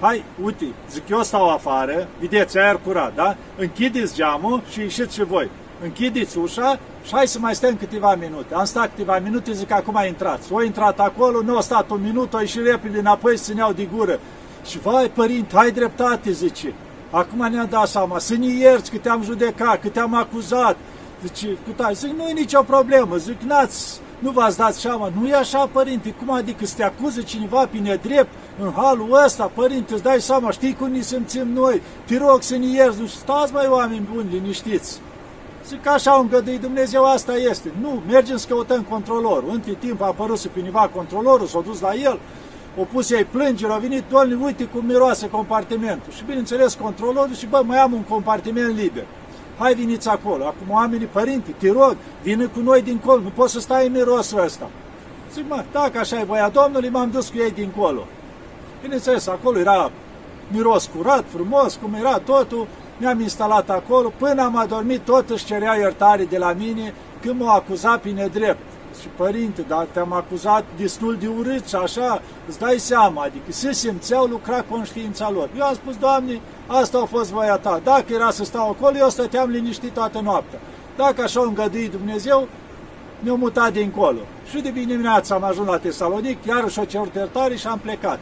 Hai, 0.01 0.25
uite, 0.43 0.65
zic, 0.91 1.09
eu 1.09 1.23
stau 1.23 1.51
afară, 1.51 2.09
vedeți, 2.21 2.59
aer 2.59 2.81
curat, 2.85 3.15
da? 3.15 3.37
Închideți 3.59 4.15
geamul 4.15 4.63
și 4.71 4.81
ieșiți 4.81 5.15
și 5.15 5.25
voi. 5.25 5.51
Închideți 5.83 6.39
ușa 6.39 6.79
și 7.05 7.13
hai 7.13 7.27
să 7.27 7.39
mai 7.39 7.55
stăm 7.55 7.77
câteva 7.77 8.15
minute. 8.15 8.55
Am 8.55 8.65
stat 8.65 8.89
câteva 8.89 9.19
minute, 9.19 9.53
zic, 9.53 9.73
acum 9.73 10.01
intrați. 10.07 10.53
O 10.53 10.63
intrat 10.63 11.01
acolo, 11.01 11.43
nu 11.43 11.57
a 11.57 11.61
stat 11.61 11.91
un 11.91 12.01
minut, 12.03 12.35
o 12.35 12.41
ieșit 12.41 12.67
repede 12.67 12.99
înapoi, 12.99 13.37
să 13.37 13.45
țineau 13.45 13.73
de 13.73 13.89
gură. 13.97 14.19
Și 14.64 14.78
vai, 14.78 15.11
părinte, 15.11 15.57
ai 15.57 15.71
dreptate, 15.71 16.31
zice. 16.31 16.75
Acum 17.11 17.50
ne-am 17.50 17.66
dat 17.71 17.88
seama, 17.88 18.19
să 18.19 18.37
ne 18.37 18.47
ierți 18.47 18.90
că 18.90 18.97
te-am 18.97 19.23
judecat, 19.23 19.81
că 19.81 19.88
te-am 19.88 20.14
acuzat. 20.14 20.76
Zice, 21.23 21.47
cu 21.47 21.71
tare, 21.76 21.95
zic, 21.95 22.11
nu 22.11 22.28
e 22.28 22.33
nicio 22.33 22.62
problemă, 22.62 23.16
zic, 23.16 23.40
n-ați, 23.40 24.00
nu 24.19 24.31
v-ați 24.31 24.57
dat 24.57 24.75
seama, 24.75 25.12
nu 25.21 25.28
e 25.28 25.35
așa, 25.35 25.69
părinte, 25.73 26.11
cum 26.11 26.31
adică 26.31 26.66
să 26.66 26.75
te 26.76 26.85
acuză 26.85 27.21
cineva 27.21 27.66
pe 27.66 27.78
nedrept 27.78 28.33
în 28.62 28.73
halul 28.76 29.23
ăsta, 29.25 29.50
părinte, 29.54 29.92
îți 29.92 30.02
dai 30.02 30.21
seama, 30.21 30.50
știi 30.50 30.75
cum 30.75 30.90
ne 30.90 31.00
simțim 31.00 31.49
noi, 31.52 31.83
te 32.04 32.19
rog 32.19 32.42
să 32.42 32.57
ne 32.57 32.66
ierți, 32.66 33.00
nu 33.00 33.07
stați 33.07 33.52
mai 33.52 33.66
oameni 33.66 34.09
buni, 34.12 34.28
liniștiți. 34.31 35.00
Zic, 35.66 35.87
așa 35.87 36.12
un 36.12 36.21
îngădui 36.21 36.59
Dumnezeu, 36.59 37.04
asta 37.04 37.37
este. 37.37 37.73
Nu, 37.81 38.02
mergem 38.09 38.37
să 38.37 38.47
căutăm 38.49 38.83
controlorul. 38.83 39.50
Între 39.52 39.76
timp 39.78 40.00
a 40.00 40.07
apărut 40.07 40.38
să 40.38 40.49
piniva 40.49 40.90
controlorul, 40.95 41.47
s-a 41.47 41.61
dus 41.61 41.81
la 41.81 41.95
el, 41.95 42.19
o 42.76 42.85
pus 42.85 43.11
ei 43.11 43.25
plângeri, 43.25 43.73
au 43.73 43.79
venit, 43.79 44.05
doamne, 44.09 44.37
uite 44.43 44.64
cum 44.64 44.87
miroase 44.87 45.29
compartimentul. 45.29 46.12
Și 46.12 46.25
bineînțeles, 46.25 46.75
controlorul 46.75 47.35
și 47.35 47.47
bă, 47.47 47.62
mai 47.64 47.79
am 47.79 47.93
un 47.93 48.02
compartiment 48.02 48.76
liber. 48.76 49.05
Hai, 49.59 49.75
veniți 49.75 50.09
acolo. 50.09 50.45
Acum 50.45 50.67
oamenii, 50.71 51.07
părinte, 51.07 51.55
te 51.59 51.71
rog, 51.71 51.97
vină 52.23 52.49
cu 52.49 52.61
noi 52.61 52.83
dincolo, 52.83 53.21
nu 53.21 53.33
poți 53.35 53.52
să 53.52 53.61
stai 53.61 53.87
în 53.87 53.93
mirosul 53.93 54.43
ăsta. 54.43 54.71
Zic, 55.33 55.45
mă, 55.49 55.64
dacă 55.73 55.99
așa 55.99 56.21
e 56.21 56.25
voia 56.25 56.49
Domnului, 56.49 56.88
m-am 56.88 57.11
dus 57.11 57.29
cu 57.29 57.37
ei 57.38 57.50
dincolo. 57.50 58.07
Bineînțeles, 58.83 59.26
acolo 59.26 59.59
era 59.59 59.91
miros 60.50 60.91
curat, 60.97 61.25
frumos, 61.29 61.79
cum 61.83 61.95
era 61.95 62.19
totul, 62.19 62.67
mi-am 62.97 63.21
instalat 63.21 63.71
acolo, 63.71 64.12
până 64.19 64.43
am 64.43 64.57
adormit, 64.57 65.00
tot 65.00 65.31
își 65.31 65.45
cerea 65.45 65.76
iertare 65.76 66.25
de 66.25 66.38
la 66.38 66.52
mine 66.52 66.95
când 67.21 67.41
m-a 67.41 67.55
acuzat 67.55 68.00
pe 68.00 68.11
nedrept 68.11 68.72
și 69.01 69.09
părinte, 69.17 69.65
dar 69.69 69.87
te-am 69.93 70.13
acuzat 70.13 70.65
destul 70.77 71.17
de 71.21 71.27
urât 71.39 71.67
și 71.67 71.75
așa, 71.75 72.23
îți 72.49 72.59
dai 72.59 72.79
seama, 72.79 73.23
adică 73.23 73.53
se 73.53 73.73
simțeau 73.73 74.27
lucra 74.27 74.63
conștiința 74.63 75.31
lor. 75.31 75.49
Eu 75.57 75.65
am 75.65 75.75
spus, 75.75 75.97
Doamne, 75.97 76.41
asta 76.67 76.99
a 76.99 77.05
fost 77.05 77.31
voia 77.31 77.57
ta. 77.57 77.81
Dacă 77.85 78.13
era 78.13 78.31
să 78.31 78.45
stau 78.45 78.69
acolo, 78.69 78.97
eu 78.97 79.09
stăteam 79.09 79.51
liniștit 79.51 79.93
toată 79.93 80.21
noaptea. 80.21 80.59
Dacă 80.97 81.23
așa 81.23 81.41
o 81.41 81.47
îngădui 81.47 81.89
Dumnezeu, 81.89 82.49
ne-au 83.19 83.37
mutat 83.37 83.73
dincolo. 83.73 84.19
Și 84.51 84.61
de 84.61 84.71
dimineața 84.71 85.35
am 85.35 85.45
ajuns 85.45 85.69
la 85.69 85.79
Tesalonic, 85.79 86.45
iarăși 86.45 86.79
o 86.79 86.85
cerut 86.85 87.15
iertare 87.15 87.57
și 87.57 87.67
am 87.67 87.79
plecat. 87.79 88.19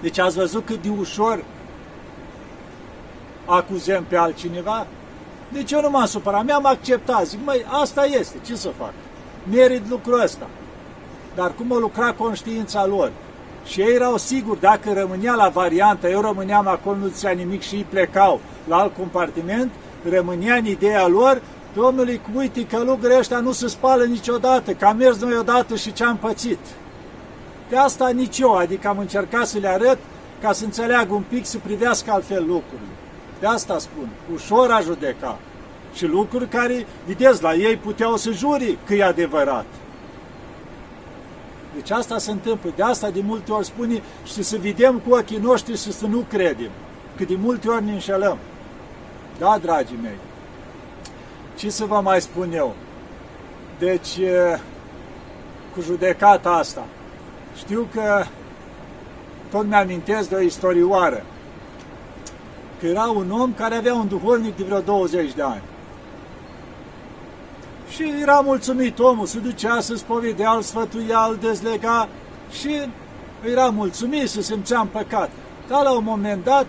Deci 0.00 0.18
ați 0.18 0.36
văzut 0.36 0.66
cât 0.66 0.82
de 0.82 0.88
ușor 0.98 1.44
acuzăm 3.44 4.04
pe 4.08 4.16
altcineva? 4.16 4.86
Deci 5.52 5.70
eu 5.70 5.80
nu 5.80 5.90
m-am 5.90 6.06
supărat, 6.06 6.44
mi-am 6.44 6.66
acceptat, 6.66 7.26
zic, 7.26 7.38
măi, 7.44 7.64
asta 7.82 8.04
este, 8.04 8.36
ce 8.46 8.56
să 8.56 8.70
fac? 8.78 8.92
Merit 9.50 9.88
lucrul 9.88 10.20
ăsta. 10.20 10.46
Dar 11.34 11.52
cum 11.52 11.70
o 11.70 11.76
lucra 11.76 12.12
conștiința 12.12 12.86
lor? 12.86 13.12
Și 13.64 13.80
ei 13.80 13.94
erau 13.94 14.16
siguri, 14.16 14.60
dacă 14.60 14.92
rămânea 14.92 15.34
la 15.34 15.48
variantă, 15.48 16.08
eu 16.08 16.20
rămâneam 16.20 16.66
acolo, 16.66 16.96
nu 16.96 17.08
ți 17.08 17.34
nimic 17.34 17.62
și 17.62 17.74
ei 17.74 17.86
plecau 17.88 18.40
la 18.68 18.76
alt 18.76 18.96
compartiment, 18.96 19.70
rămânea 20.10 20.54
în 20.54 20.64
ideea 20.64 21.06
lor, 21.06 21.42
Domnului, 21.74 22.20
uite 22.34 22.66
că 22.66 22.78
lucrurile 22.78 23.18
ăștia 23.18 23.40
nu 23.40 23.52
se 23.52 23.68
spală 23.68 24.04
niciodată, 24.04 24.72
că 24.72 24.84
am 24.84 24.96
mers 24.96 25.18
noi 25.18 25.36
odată 25.38 25.74
și 25.74 25.92
ce 25.92 26.04
am 26.04 26.16
pățit. 26.16 26.58
De 27.68 27.76
asta 27.76 28.08
nici 28.08 28.38
eu, 28.38 28.52
adică 28.52 28.88
am 28.88 28.98
încercat 28.98 29.46
să 29.46 29.58
le 29.58 29.68
arăt 29.68 29.98
ca 30.40 30.52
să 30.52 30.64
înțeleagă 30.64 31.14
un 31.14 31.22
pic, 31.28 31.46
să 31.46 31.58
privească 31.58 32.10
altfel 32.10 32.44
lucrurile. 32.46 32.92
De 33.40 33.46
asta 33.46 33.78
spun, 33.78 34.08
ușor 34.34 34.70
a 34.70 34.80
judeca 34.80 35.38
și 35.94 36.06
lucruri 36.06 36.48
care, 36.48 36.86
vedeți, 37.06 37.42
la 37.42 37.54
ei 37.54 37.76
puteau 37.76 38.16
să 38.16 38.30
juri 38.30 38.78
că 38.86 38.94
e 38.94 39.04
adevărat. 39.04 39.66
Deci 41.74 41.90
asta 41.90 42.18
se 42.18 42.30
întâmplă. 42.30 42.72
De 42.76 42.82
asta 42.82 43.10
de 43.10 43.20
multe 43.24 43.52
ori 43.52 43.66
spune 43.66 44.02
și 44.24 44.42
să 44.42 44.56
vedem 44.60 44.98
cu 45.08 45.14
ochii 45.14 45.38
noștri 45.38 45.76
și 45.76 45.92
să 45.92 46.06
nu 46.06 46.24
credem. 46.28 46.70
Că 47.16 47.24
de 47.24 47.34
multe 47.34 47.68
ori 47.68 47.84
ne 47.84 47.92
înșelăm. 47.92 48.38
Da, 49.38 49.58
dragii 49.62 49.98
mei. 50.02 50.18
Ce 51.56 51.70
să 51.70 51.84
vă 51.84 52.00
mai 52.00 52.20
spun 52.20 52.52
eu? 52.52 52.74
Deci, 53.78 54.18
cu 55.74 55.80
judecata 55.80 56.50
asta, 56.50 56.86
știu 57.56 57.88
că 57.94 58.24
tot 59.50 59.66
mi-amintesc 59.66 60.28
de 60.28 60.34
o 60.34 60.40
istorioară, 60.40 61.24
că 62.80 62.86
era 62.86 63.04
un 63.04 63.30
om 63.30 63.54
care 63.54 63.74
avea 63.74 63.94
un 63.94 64.08
duhovnic 64.08 64.56
de 64.56 64.64
vreo 64.64 64.80
20 64.80 65.32
de 65.32 65.42
ani. 65.42 65.62
Și 67.94 68.12
era 68.20 68.40
mulțumit 68.40 68.98
omul, 68.98 69.26
se 69.26 69.38
ducea 69.38 69.80
să 69.80 69.94
spovedea, 69.94 70.50
îl 70.50 70.62
sfătuia, 70.62 71.26
îl 71.28 71.38
dezlega 71.40 72.08
și 72.60 72.70
era 73.50 73.68
mulțumit, 73.68 74.28
se 74.28 74.42
simțea 74.42 74.80
în 74.80 74.86
păcat. 74.86 75.30
Dar 75.68 75.82
la 75.82 75.90
un 75.90 76.04
moment 76.04 76.44
dat, 76.44 76.66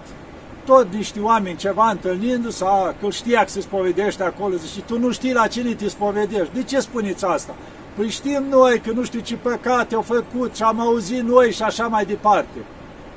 tot 0.65 0.93
niște 0.93 1.19
oameni 1.19 1.57
ceva 1.57 1.89
întâlnindu-se, 1.89 2.65
că 3.01 3.09
știa 3.09 3.43
că 3.43 3.49
se 3.49 3.61
spovedește 3.61 4.23
acolo, 4.23 4.55
zice, 4.55 4.81
tu 4.81 4.99
nu 4.99 5.11
știi 5.11 5.33
la 5.33 5.47
cine 5.47 5.73
te 5.73 5.87
spovedești. 5.87 6.53
De 6.53 6.63
ce 6.63 6.79
spuneți 6.79 7.25
asta? 7.25 7.55
Păi 7.95 8.09
știm 8.09 8.43
noi 8.49 8.79
că 8.79 8.91
nu 8.91 9.03
știu 9.03 9.19
ce 9.19 9.35
păcate 9.35 9.95
au 9.95 10.01
făcut 10.01 10.55
și 10.55 10.63
am 10.63 10.79
auzit 10.79 11.21
noi 11.21 11.51
și 11.51 11.63
așa 11.63 11.87
mai 11.87 12.05
departe. 12.05 12.57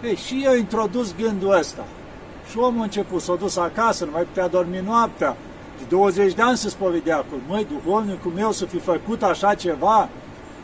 Ei, 0.04 0.16
și 0.16 0.42
eu 0.44 0.54
introdus 0.54 1.14
gândul 1.20 1.56
ăsta. 1.58 1.84
Și 2.50 2.58
omul 2.58 2.80
a 2.80 2.82
început, 2.82 3.20
s-a 3.20 3.34
dus 3.34 3.56
acasă, 3.56 4.04
nu 4.04 4.10
mai 4.10 4.22
putea 4.22 4.48
dormi 4.48 4.82
noaptea, 4.84 5.36
de 5.78 5.84
20 5.88 6.34
de 6.34 6.42
ani 6.42 6.56
se 6.56 6.68
spovedea 6.68 7.16
acolo. 7.16 7.40
Măi, 7.48 7.66
duhovnicul 7.70 8.32
meu 8.34 8.52
să 8.52 8.64
fi 8.64 8.78
făcut 8.78 9.22
așa 9.22 9.54
ceva? 9.54 10.08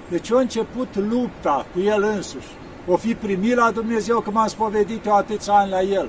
Deci 0.09 0.33
a 0.33 0.38
început 0.38 0.97
lupta 1.11 1.66
cu 1.75 1.81
el 1.81 2.02
însuși. 2.02 2.49
O 2.87 2.97
fi 2.97 3.14
primit 3.14 3.57
la 3.57 3.71
Dumnezeu 3.71 4.21
că 4.21 4.31
m-am 4.31 4.47
spovedit 4.47 5.07
eu 5.07 5.14
atâția 5.14 5.52
ani 5.52 5.71
la 5.71 5.81
el. 5.81 6.09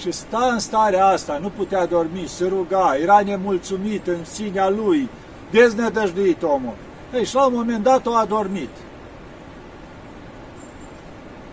Și 0.00 0.12
sta 0.12 0.48
în 0.52 0.58
starea 0.58 1.06
asta, 1.06 1.38
nu 1.38 1.52
putea 1.56 1.86
dormi, 1.86 2.24
se 2.26 2.46
ruga, 2.46 2.96
era 3.02 3.20
nemulțumit 3.20 4.06
în 4.06 4.24
sinea 4.24 4.68
lui, 4.68 5.08
deznădăjduit 5.50 6.42
omul. 6.42 6.74
Ei, 7.14 7.24
și 7.24 7.34
la 7.34 7.46
un 7.46 7.52
moment 7.54 7.82
dat 7.82 8.06
a 8.06 8.18
adormit. 8.18 8.68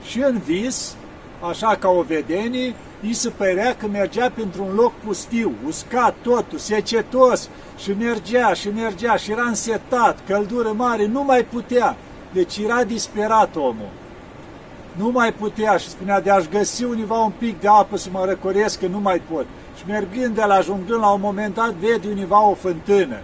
Și 0.03 0.19
în 0.19 0.37
vis, 0.37 0.95
așa 1.49 1.75
ca 1.75 1.89
o 1.89 2.01
vedenie, 2.01 2.73
îi 3.03 3.13
se 3.13 3.29
părea 3.29 3.75
că 3.75 3.87
mergea 3.87 4.31
pentru 4.35 4.63
un 4.63 4.75
loc 4.75 4.93
pustiu, 5.05 5.51
uscat 5.65 6.15
totul, 6.21 6.57
secetos, 6.57 7.49
și 7.77 7.91
mergea, 7.99 8.53
și 8.53 8.69
mergea, 8.69 9.15
și 9.15 9.31
era 9.31 9.43
însetat, 9.43 10.19
căldură 10.27 10.71
mare, 10.71 11.05
nu 11.05 11.23
mai 11.23 11.43
putea. 11.43 11.95
Deci 12.33 12.57
era 12.57 12.83
disperat 12.83 13.55
omul. 13.55 13.89
Nu 14.91 15.09
mai 15.09 15.33
putea 15.33 15.77
și 15.77 15.89
spunea 15.89 16.21
de 16.21 16.29
a-și 16.29 16.49
găsi 16.49 16.83
univa 16.83 17.15
un 17.15 17.31
pic 17.37 17.59
de 17.59 17.67
apă 17.67 17.97
să 17.97 18.09
mă 18.11 18.25
răcoresc, 18.25 18.79
că 18.79 18.87
nu 18.87 18.99
mai 18.99 19.21
pot. 19.31 19.45
Și 19.77 19.83
mergând 19.87 20.35
de 20.35 20.43
la 20.45 20.53
ajungând 20.53 20.99
la 20.99 21.09
un 21.09 21.21
moment 21.21 21.53
dat, 21.53 21.73
vede 21.73 22.07
univa 22.07 22.49
o 22.49 22.53
fântână. 22.53 23.17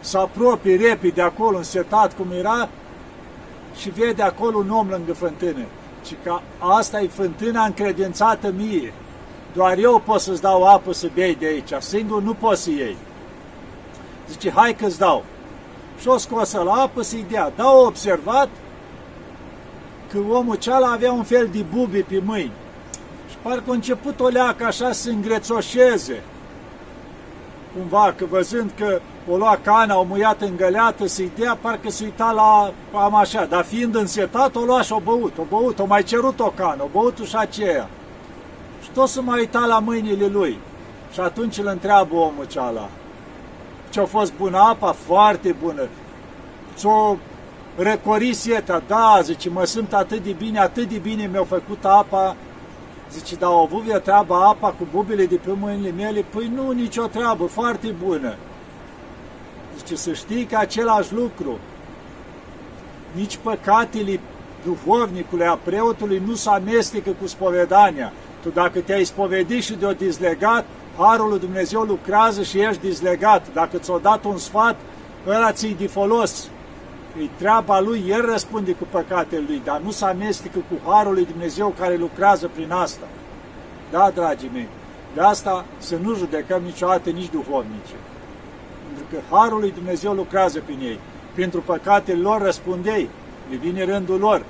Se 0.00 0.18
apropie 0.18 0.76
repede 0.76 1.22
acolo, 1.22 1.56
însetat 1.56 2.16
cum 2.16 2.26
era, 2.38 2.68
și 3.76 3.90
vede 3.90 4.22
acolo 4.22 4.58
un 4.58 4.70
om 4.70 4.88
lângă 4.88 5.12
fântână 5.12 5.64
ci 6.06 6.14
că 6.22 6.38
asta 6.58 7.00
e 7.00 7.08
fântâna 7.08 7.64
încredințată 7.64 8.52
mie. 8.56 8.92
Doar 9.54 9.78
eu 9.78 10.02
pot 10.04 10.20
să-ți 10.20 10.40
dau 10.40 10.64
apă 10.64 10.92
să 10.92 11.08
bei 11.14 11.34
de 11.34 11.46
aici, 11.46 11.72
singur 11.78 12.22
nu 12.22 12.34
poți 12.34 12.62
să 12.62 12.70
iei. 12.70 12.96
Zice, 14.28 14.50
hai 14.50 14.74
că-ți 14.74 14.98
dau. 14.98 15.24
Și 16.00 16.08
o 16.08 16.16
scosă 16.16 16.62
la 16.62 16.72
apă 16.72 17.02
să-i 17.02 17.24
dea. 17.30 17.52
Dar 17.56 17.66
au 17.66 17.84
observat 17.84 18.48
că 20.12 20.18
omul 20.30 20.54
ceala 20.54 20.90
avea 20.90 21.12
un 21.12 21.22
fel 21.22 21.48
de 21.52 21.64
bubi 21.74 22.02
pe 22.02 22.22
mâini. 22.24 22.52
Și 23.30 23.36
parcă 23.42 23.70
a 23.70 23.72
început 23.72 24.20
o 24.20 24.28
leacă 24.28 24.64
așa 24.64 24.92
să 24.92 25.10
îngrețoșeze. 25.10 26.22
Cumva, 27.76 28.14
că 28.16 28.24
văzând 28.24 28.70
că 28.76 29.00
o 29.30 29.36
lua 29.36 29.58
cana, 29.62 29.98
o 29.98 30.02
muiat 30.02 30.40
în 30.40 30.56
găleată, 30.56 31.06
să-i 31.06 31.30
dea, 31.38 31.58
parcă 31.60 31.90
se 31.90 32.04
uita 32.04 32.30
la 32.30 32.72
am 33.00 33.14
așa, 33.14 33.44
dar 33.44 33.64
fiind 33.64 33.94
însetat, 33.94 34.56
o 34.56 34.60
lua 34.60 34.82
și 34.82 34.92
o 34.92 35.00
băut, 35.04 35.38
o 35.38 35.42
băut, 35.48 35.78
o 35.78 35.86
mai 35.86 36.02
cerut 36.02 36.40
o 36.40 36.52
cană, 36.56 36.82
o 36.82 36.88
băut 36.92 37.18
și 37.18 37.36
aceea. 37.36 37.88
Și 38.82 38.90
tot 38.90 39.08
să 39.08 39.20
mai 39.20 39.38
uita 39.38 39.64
la 39.66 39.78
mâinile 39.78 40.26
lui. 40.26 40.58
Și 41.12 41.20
atunci 41.20 41.58
îl 41.58 41.66
întreabă 41.66 42.14
omul 42.14 42.46
ceala. 42.48 42.88
Ce-a 43.90 44.04
fost 44.04 44.32
bună 44.32 44.58
apa? 44.58 44.92
Foarte 44.92 45.54
bună. 45.62 45.88
Ți-o 46.76 47.16
răcori 47.76 48.32
sieta? 48.32 48.82
Da, 48.86 49.18
zice, 49.22 49.48
mă 49.48 49.64
simt 49.64 49.92
atât 49.92 50.22
de 50.24 50.32
bine, 50.32 50.58
atât 50.58 50.88
de 50.88 50.98
bine 50.98 51.28
mi-a 51.32 51.44
făcut 51.44 51.84
apa, 51.84 52.36
Zice, 53.10 53.34
dar 53.34 53.50
au 53.50 53.62
avut 53.62 53.82
via 53.82 53.98
treaba 53.98 54.48
apa 54.48 54.68
cu 54.68 54.86
bubile 54.92 55.26
de 55.26 55.36
pe 55.36 55.50
mâinile 55.60 55.90
mele? 55.90 56.20
Păi 56.20 56.50
nu, 56.54 56.70
nicio 56.70 57.06
treabă, 57.06 57.44
foarte 57.44 57.94
bună. 58.04 58.34
Zice, 59.76 59.96
să 59.96 60.12
știi 60.12 60.44
că 60.44 60.56
același 60.56 61.14
lucru, 61.14 61.58
nici 63.12 63.38
păcatele 63.42 64.20
duhovnicului, 64.64 65.46
a 65.46 65.58
preotului, 65.62 66.22
nu 66.26 66.34
se 66.34 66.48
amestecă 66.50 67.10
cu 67.20 67.26
spovedania. 67.26 68.12
Tu 68.42 68.48
dacă 68.48 68.78
te-ai 68.80 69.04
spovedit 69.04 69.62
și 69.62 69.74
de-o 69.74 69.92
dizlegat, 69.92 70.64
Harul 70.98 71.28
lui 71.28 71.38
Dumnezeu 71.38 71.80
lucrează 71.80 72.42
și 72.42 72.58
ești 72.58 72.80
dizlegat. 72.80 73.46
Dacă 73.52 73.78
ți-o 73.78 73.98
dat 73.98 74.24
un 74.24 74.38
sfat, 74.38 74.76
ăla 75.26 75.52
ți 75.52 75.76
de 75.78 75.86
folos. 75.86 76.48
E 77.20 77.28
treaba 77.38 77.80
lui, 77.80 78.04
el 78.08 78.30
răspunde 78.30 78.72
cu 78.72 78.86
păcatele 78.90 79.44
lui, 79.46 79.62
dar 79.64 79.80
nu 79.80 79.90
se 79.90 80.04
amestecă 80.04 80.58
cu 80.58 80.90
Harul 80.90 81.14
lui 81.14 81.26
Dumnezeu 81.26 81.74
care 81.78 81.96
lucrează 81.96 82.50
prin 82.54 82.70
asta. 82.70 83.06
Da, 83.90 84.10
dragii 84.14 84.50
mei, 84.52 84.68
de 85.14 85.20
asta 85.20 85.64
să 85.78 85.96
nu 86.02 86.14
judecăm 86.14 86.62
niciodată 86.62 87.10
nici 87.10 87.30
duhovnice. 87.30 87.94
Pentru 88.86 89.04
că 89.10 89.36
Harul 89.36 89.60
lui 89.60 89.72
Dumnezeu 89.72 90.12
lucrează 90.12 90.62
prin 90.64 90.78
ei. 90.80 90.98
Pentru 91.34 91.60
păcatele 91.60 92.20
lor 92.20 92.42
răspundei, 92.42 93.08
ne 93.48 93.56
vine 93.56 93.84
rândul 93.84 94.18
lor. 94.18 94.44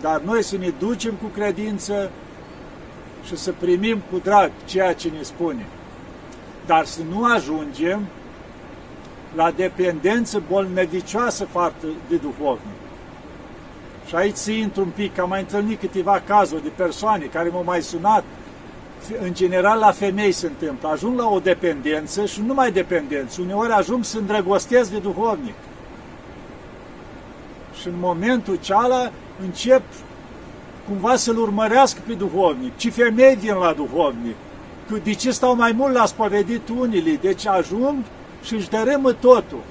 Dar 0.00 0.20
noi 0.20 0.42
să 0.42 0.56
ne 0.56 0.72
ducem 0.78 1.14
cu 1.14 1.26
credință 1.34 2.10
și 3.24 3.36
să 3.36 3.52
primim 3.58 4.02
cu 4.10 4.18
drag 4.18 4.50
ceea 4.64 4.94
ce 4.94 5.08
ne 5.08 5.22
spune. 5.22 5.66
Dar 6.66 6.84
să 6.84 7.00
nu 7.10 7.24
ajungem 7.24 8.00
la 9.34 9.50
dependență 9.50 10.42
bolnăvicioasă 10.48 11.44
față 11.44 11.86
de 12.08 12.16
duhovnic. 12.16 12.80
Și 14.06 14.14
aici 14.14 14.36
să 14.36 14.50
intru 14.50 14.82
un 14.82 14.90
pic, 14.94 15.18
am 15.18 15.28
mai 15.28 15.40
întâlnit 15.40 15.80
câteva 15.80 16.22
cazuri 16.26 16.62
de 16.62 16.70
persoane 16.76 17.24
care 17.24 17.48
m-au 17.48 17.64
mai 17.64 17.82
sunat, 17.82 18.24
în 19.22 19.34
general 19.34 19.78
la 19.78 19.90
femei 19.90 20.32
se 20.32 20.46
întâmplă, 20.46 20.88
ajung 20.88 21.18
la 21.18 21.28
o 21.28 21.40
dependență 21.40 22.26
și 22.26 22.40
nu 22.40 22.46
numai 22.46 22.72
dependență, 22.72 23.40
uneori 23.40 23.72
ajung 23.72 24.04
să 24.04 24.18
îndrăgostesc 24.18 24.90
de 24.90 24.98
duhovnic. 24.98 25.54
Și 27.80 27.88
în 27.88 27.94
momentul 28.00 28.56
ceala 28.56 29.12
încep 29.42 29.82
cumva 30.88 31.16
să-l 31.16 31.38
urmărească 31.38 32.00
pe 32.06 32.12
duhovnic. 32.12 32.76
Ce 32.76 32.90
femei 32.90 33.36
vin 33.36 33.54
la 33.54 33.72
duhovnic? 33.72 34.36
De 35.02 35.12
ce 35.12 35.30
stau 35.30 35.56
mai 35.56 35.72
mult 35.72 35.94
la 35.94 36.06
spovedit 36.06 36.68
unii? 36.68 37.18
Deci 37.20 37.46
ajung 37.46 38.04
și 38.42 38.54
își 38.54 38.68
dărâmă 38.68 39.12
totul. 39.12 39.62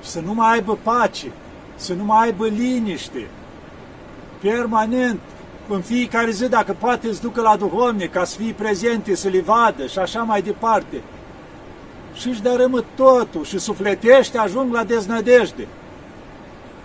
Să 0.00 0.20
nu 0.20 0.34
mai 0.34 0.52
aibă 0.52 0.78
pace, 0.82 1.26
să 1.74 1.94
nu 1.94 2.04
mai 2.04 2.24
aibă 2.24 2.46
liniște, 2.46 3.26
permanent, 4.40 5.20
în 5.74 5.80
fiecare 5.80 6.30
zi, 6.30 6.48
dacă 6.48 6.76
poate, 6.78 7.08
îți 7.08 7.20
ducă 7.20 7.40
la 7.40 7.56
duhovnic 7.56 8.12
ca 8.12 8.24
să 8.24 8.36
fii 8.36 8.52
prezente, 8.52 9.14
să 9.14 9.28
le 9.28 9.40
vadă 9.40 9.86
și 9.86 9.98
așa 9.98 10.22
mai 10.22 10.42
departe. 10.42 11.02
Și 12.14 12.28
își 12.28 12.42
dărâmă 12.42 12.84
totul 12.94 13.44
și 13.44 13.58
sufletește, 13.58 14.38
ajung 14.38 14.72
la 14.72 14.84
deznădejde. 14.84 15.66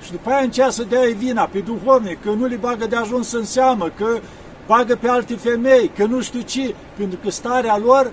Și 0.01 0.11
după 0.11 0.29
aia 0.29 0.41
încearcă 0.41 0.73
să 0.73 0.83
dea 0.83 1.01
vina 1.17 1.43
pe 1.45 1.59
duhovnic, 1.59 2.21
că 2.21 2.29
nu 2.29 2.45
le 2.45 2.55
bagă 2.55 2.85
de 2.85 2.95
ajuns 2.95 3.31
în 3.31 3.45
seamă, 3.45 3.91
că 3.97 4.19
bagă 4.67 4.95
pe 4.95 5.07
alte 5.07 5.35
femei, 5.35 5.91
că 5.95 6.05
nu 6.05 6.21
știu 6.21 6.41
ce, 6.41 6.75
pentru 6.97 7.19
că 7.23 7.29
starea 7.29 7.77
lor 7.77 8.11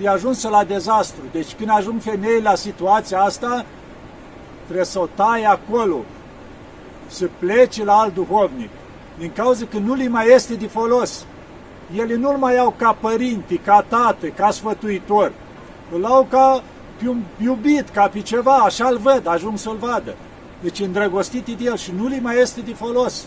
e 0.00 0.08
ajunsă 0.08 0.48
la 0.48 0.64
dezastru. 0.64 1.22
Deci 1.32 1.54
când 1.54 1.70
ajung 1.70 2.00
femei 2.00 2.40
la 2.40 2.54
situația 2.54 3.20
asta, 3.20 3.64
trebuie 4.64 4.84
să 4.84 5.00
o 5.00 5.08
tai 5.14 5.44
acolo, 5.44 5.96
să 7.06 7.28
plece 7.38 7.84
la 7.84 7.92
alt 7.92 8.14
duhovnic, 8.14 8.70
din 9.18 9.32
cauza 9.34 9.64
că 9.70 9.78
nu 9.78 9.94
li 9.94 10.08
mai 10.08 10.28
este 10.34 10.54
de 10.54 10.66
folos. 10.66 11.26
Ele 11.96 12.14
nu-l 12.14 12.36
mai 12.36 12.58
au 12.58 12.74
ca 12.76 12.96
părinte, 13.00 13.54
ca 13.56 13.84
tată, 13.88 14.26
ca 14.26 14.50
sfătuitor. 14.50 15.32
Îl 15.94 16.04
au 16.04 16.26
ca 16.30 16.62
pe 16.96 17.08
un 17.08 17.22
iubit, 17.42 17.88
ca 17.88 18.08
pe 18.08 18.20
ceva, 18.20 18.54
așa-l 18.54 18.98
văd, 18.98 19.26
ajung 19.26 19.58
să-l 19.58 19.76
vadă. 19.76 20.14
Deci 20.60 20.80
îndrăgostit 20.80 21.44
de 21.44 21.64
el 21.64 21.76
și 21.76 21.92
nu 21.96 22.06
li 22.06 22.20
mai 22.22 22.40
este 22.40 22.60
de 22.60 22.74
folos. 22.74 23.26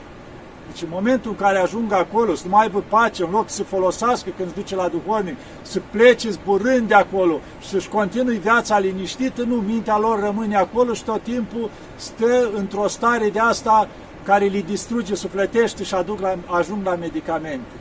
Deci 0.72 0.82
în 0.82 0.88
momentul 0.92 1.32
în 1.32 1.38
care 1.38 1.60
ajung 1.60 1.94
acolo, 1.94 2.36
să 2.36 2.44
nu 2.46 2.52
mai 2.52 2.64
aibă 2.64 2.84
pace, 2.90 3.24
în 3.24 3.30
loc 3.32 3.50
să 3.50 3.64
folosească 3.64 4.30
când 4.38 4.50
se 4.50 4.56
duce 4.56 4.76
la 4.76 4.88
duhovnic, 4.88 5.36
să 5.62 5.82
plece 5.92 6.30
zburând 6.30 6.88
de 6.88 6.94
acolo 6.94 7.40
și 7.62 7.68
să-și 7.68 7.90
continui 7.90 8.38
viața 8.38 8.80
liniștită, 8.80 9.44
nu, 9.44 9.56
mintea 9.56 9.98
lor 9.98 10.20
rămâne 10.20 10.56
acolo 10.56 10.94
și 10.94 11.04
tot 11.04 11.22
timpul 11.22 11.70
stă 11.96 12.50
într-o 12.56 12.88
stare 12.88 13.30
de 13.30 13.40
asta 13.40 13.88
care 14.28 14.46
li 14.46 14.62
distruge, 14.62 15.16
sufletește 15.16 15.84
și 15.84 15.94
aduc 15.94 16.20
la, 16.20 16.38
ajung 16.46 16.86
la 16.86 16.96
medicamente. 16.96 17.76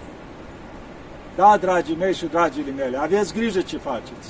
Da, 1.37 1.56
dragii 1.61 1.96
mei 1.96 2.14
și 2.14 2.26
dragile 2.26 2.70
mele, 2.70 2.96
aveți 2.96 3.35
grijă 3.35 3.61
ce 3.61 3.76
faceți. 3.76 4.28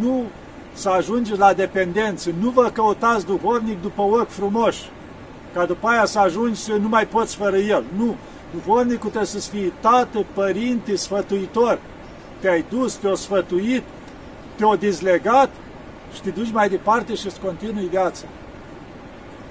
Nu 0.00 0.24
să 0.72 0.88
ajungeți 0.88 1.38
la 1.38 1.52
dependență, 1.52 2.30
nu 2.40 2.50
vă 2.50 2.70
căutați 2.72 3.26
duhovnic 3.26 3.82
după 3.82 4.02
ochi 4.02 4.28
frumoși, 4.28 4.90
ca 5.54 5.64
după 5.64 5.86
aia 5.88 6.04
să 6.04 6.18
ajungi 6.18 6.60
să 6.60 6.72
nu 6.72 6.88
mai 6.88 7.06
poți 7.06 7.36
fără 7.36 7.56
el. 7.56 7.84
Nu, 7.96 8.16
duhovnicul 8.54 9.10
trebuie 9.10 9.24
să 9.24 9.50
fie 9.50 9.72
tată, 9.80 10.24
părinte, 10.32 10.96
sfătuitor. 10.96 11.78
Te-ai 12.40 12.64
dus, 12.68 12.94
te-o 12.94 13.14
sfătuit, 13.14 13.82
te-o 14.56 14.74
dizlegat 14.74 15.50
și 16.14 16.20
te 16.20 16.30
duci 16.30 16.52
mai 16.52 16.68
departe 16.68 17.14
și 17.14 17.26
îți 17.26 17.40
continui 17.40 17.86
viața. 17.86 18.24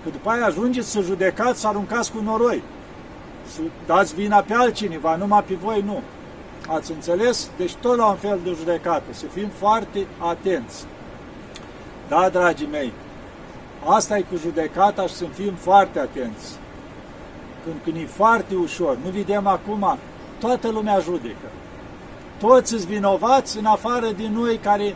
Că 0.04 0.10
după 0.10 0.30
aia 0.30 0.46
ajungeți 0.46 0.92
să 0.92 1.02
judecați, 1.02 1.60
să 1.60 1.68
aruncați 1.68 2.12
cu 2.12 2.22
noroi. 2.24 2.64
Să 3.48 3.60
dați 3.86 4.16
vina 4.16 4.40
pe 4.40 4.54
altcineva, 4.54 5.16
numai 5.16 5.44
pe 5.44 5.54
voi 5.54 5.82
nu. 5.86 6.02
Ați 6.68 6.92
înțeles? 6.92 7.50
Deci 7.58 7.76
tot 7.76 7.98
la 7.98 8.06
un 8.06 8.16
fel 8.16 8.40
de 8.44 8.54
judecată. 8.58 9.04
Să 9.12 9.26
fim 9.26 9.48
foarte 9.48 10.06
atenți. 10.18 10.86
Da, 12.08 12.30
dragii 12.30 12.68
mei, 12.72 12.94
asta 13.86 14.18
e 14.18 14.22
cu 14.22 14.38
judecata 14.38 15.08
și 15.08 15.14
să 15.14 15.26
fim 15.34 15.54
foarte 15.54 16.00
atenți. 16.00 16.52
Când, 17.64 17.76
când 17.84 17.96
e 17.96 18.06
foarte 18.06 18.56
ușor, 18.56 18.98
nu 19.04 19.10
vedem 19.10 19.48
acum, 19.48 19.98
toată 20.40 20.70
lumea 20.70 21.00
judecă. 21.00 21.48
Toți 22.40 22.70
sunt 22.70 22.82
vinovați 22.82 23.58
în 23.58 23.66
afară 23.66 24.12
din 24.12 24.34
noi 24.34 24.58
care 24.58 24.96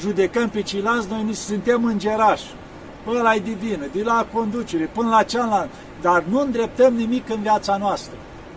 judecăm 0.00 0.48
pe 0.48 0.62
ceilalți, 0.62 1.08
noi 1.10 1.34
suntem 1.34 1.84
îngerași 1.84 2.54
ăla 3.06 3.34
e 3.34 3.38
divină, 3.38 3.84
de 3.92 4.02
la 4.02 4.26
conducere, 4.32 4.90
până 4.94 5.08
la 5.08 5.22
cealaltă, 5.22 5.68
dar 6.00 6.24
nu 6.28 6.40
îndreptăm 6.40 6.94
nimic 6.94 7.28
în 7.28 7.40
viața 7.42 7.76
noastră. 7.76 8.12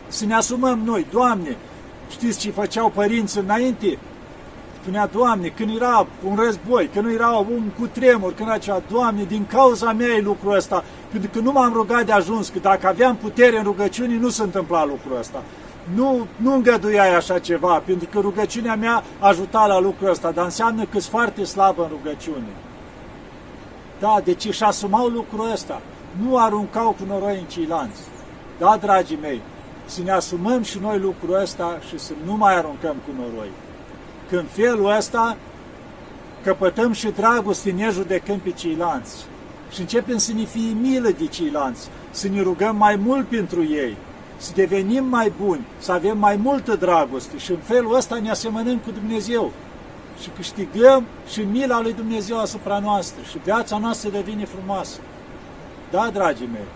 Să 0.08 0.26
ne 0.26 0.34
asumăm 0.34 0.80
noi, 0.86 1.06
Doamne, 1.12 1.58
știți 2.10 2.40
ce 2.40 2.52
făceau 2.52 2.90
părinții 2.90 3.42
înainte? 3.42 3.98
Spunea, 4.82 5.08
Doamne, 5.08 5.48
când 5.48 5.76
era 5.76 6.08
un 6.28 6.36
război, 6.36 6.90
când 6.94 7.14
era 7.14 7.30
un 7.30 7.64
cutremur, 7.80 8.34
când 8.34 8.48
era 8.48 8.58
ceva, 8.58 8.82
Doamne, 8.92 9.24
din 9.24 9.46
cauza 9.46 9.92
mea 9.92 10.08
e 10.08 10.22
lucrul 10.22 10.56
ăsta, 10.56 10.84
pentru 11.12 11.30
că 11.34 11.40
nu 11.40 11.52
m-am 11.52 11.74
rugat 11.74 12.06
de 12.06 12.12
ajuns, 12.12 12.50
că 12.50 12.60
dacă 12.60 12.88
aveam 12.88 13.16
putere 13.16 13.58
în 13.58 13.64
rugăciune, 13.64 14.18
nu 14.18 14.30
se 14.30 14.44
întâmpla 14.44 14.86
lucrul 14.86 15.18
ăsta. 15.20 15.44
Nu, 15.96 16.28
nu 16.36 16.54
îngăduiai 16.54 17.16
așa 17.16 17.40
ceva, 17.40 17.82
pentru 17.86 18.08
că 18.12 18.20
rugăciunea 18.20 18.76
mea 18.76 19.04
ajuta 19.20 19.66
la 19.66 19.80
lucrul 19.80 20.10
ăsta, 20.10 20.32
dar 20.32 20.46
înseamnă 20.46 20.82
că 20.82 21.00
sunt 21.00 21.04
foarte 21.04 21.44
slabă 21.44 21.82
în 21.82 21.90
rugăciune. 21.90 22.48
Da, 24.04 24.22
deci 24.24 24.46
își 24.46 24.64
asumau 24.64 25.08
lucrul 25.08 25.52
ăsta. 25.52 25.82
Nu 26.22 26.38
aruncau 26.38 26.96
cu 27.00 27.06
noroi 27.08 27.38
în 27.40 27.46
ceilalți. 27.46 28.02
Da, 28.60 28.78
dragii 28.82 29.18
mei, 29.22 29.42
să 29.86 30.02
ne 30.04 30.12
asumăm 30.12 30.64
și 30.64 30.80
noi 30.82 31.00
lucrul 31.00 31.42
ăsta 31.42 31.80
și 31.88 32.00
să 32.00 32.12
nu 32.26 32.36
mai 32.36 32.56
aruncăm 32.56 32.96
cu 33.06 33.22
noroi. 33.22 33.50
Când 34.30 34.48
felul 34.50 34.96
ăsta 34.98 35.38
căpătăm 36.44 36.92
și 36.92 37.08
dragoste, 37.08 37.72
ne 37.72 37.90
judecăm 37.92 38.40
pe 38.40 38.52
ceilalți 38.52 39.26
și 39.72 39.80
începem 39.80 40.18
să 40.18 40.34
ne 40.34 40.44
fie 40.44 40.76
milă 40.82 41.10
de 41.10 41.26
ceilalți, 41.26 41.90
să 42.12 42.28
ne 42.28 42.42
rugăm 42.42 42.76
mai 42.76 42.96
mult 42.96 43.28
pentru 43.28 43.64
ei, 43.64 43.98
să 44.38 44.52
devenim 44.56 45.06
mai 45.06 45.32
buni, 45.42 45.66
să 45.78 45.92
avem 45.92 46.18
mai 46.18 46.36
multă 46.36 46.76
dragoste 46.76 47.38
și 47.38 47.52
în 47.52 47.60
felul 47.64 47.96
ăsta 47.96 48.16
ne 48.16 48.30
asemănăm 48.30 48.78
cu 48.78 48.92
Dumnezeu 48.92 49.52
și 50.24 50.30
câștigăm 50.30 51.06
și 51.32 51.42
mila 51.42 51.82
lui 51.82 51.94
Dumnezeu 51.94 52.40
asupra 52.40 52.80
noastră 52.80 53.22
și 53.30 53.38
viața 53.44 53.78
noastră 53.78 54.10
devine 54.10 54.46
frumoasă. 54.46 55.00
Da, 55.92 56.10
dragii 56.14 56.50
mei, 56.52 56.68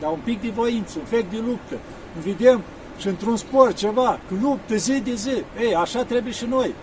dar 0.00 0.10
un 0.10 0.18
pic 0.24 0.40
de 0.40 0.48
voință, 0.54 0.98
un 0.98 1.04
fel 1.04 1.24
de 1.30 1.42
luptă. 1.46 1.76
Vedem 2.24 2.60
și 2.98 3.08
într-un 3.08 3.36
sport 3.36 3.76
ceva, 3.76 4.18
luptă 4.40 4.76
zi 4.76 5.00
de 5.00 5.14
zi. 5.14 5.42
Ei, 5.60 5.74
așa 5.74 6.04
trebuie 6.04 6.32
și 6.32 6.44
noi. 6.44 6.74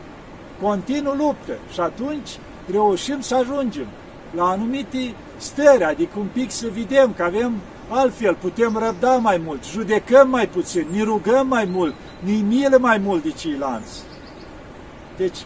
Continuu 0.62 1.14
luptă 1.14 1.54
și 1.74 1.80
atunci 1.80 2.30
reușim 2.72 3.22
să 3.22 3.36
ajungem 3.36 3.88
la 4.36 4.50
anumite 4.50 5.14
stări, 5.38 5.84
adică 5.84 6.20
un 6.20 6.28
pic 6.34 6.52
să 6.52 6.68
vedem 6.74 7.14
că 7.14 7.24
avem 7.24 7.54
altfel, 7.90 8.36
putem 8.36 8.78
răbda 8.78 9.16
mai 9.16 9.42
mult, 9.46 9.66
judecăm 9.66 10.30
mai 10.30 10.48
puțin, 10.48 10.88
ne 10.92 11.04
rugăm 11.04 11.48
mai 11.48 11.66
mult, 11.66 11.94
ne 12.20 12.32
milă 12.32 12.78
mai 12.78 12.98
mult 12.98 13.24
de 13.24 13.32
ceilalți. 13.32 14.11
Deci, 15.22 15.46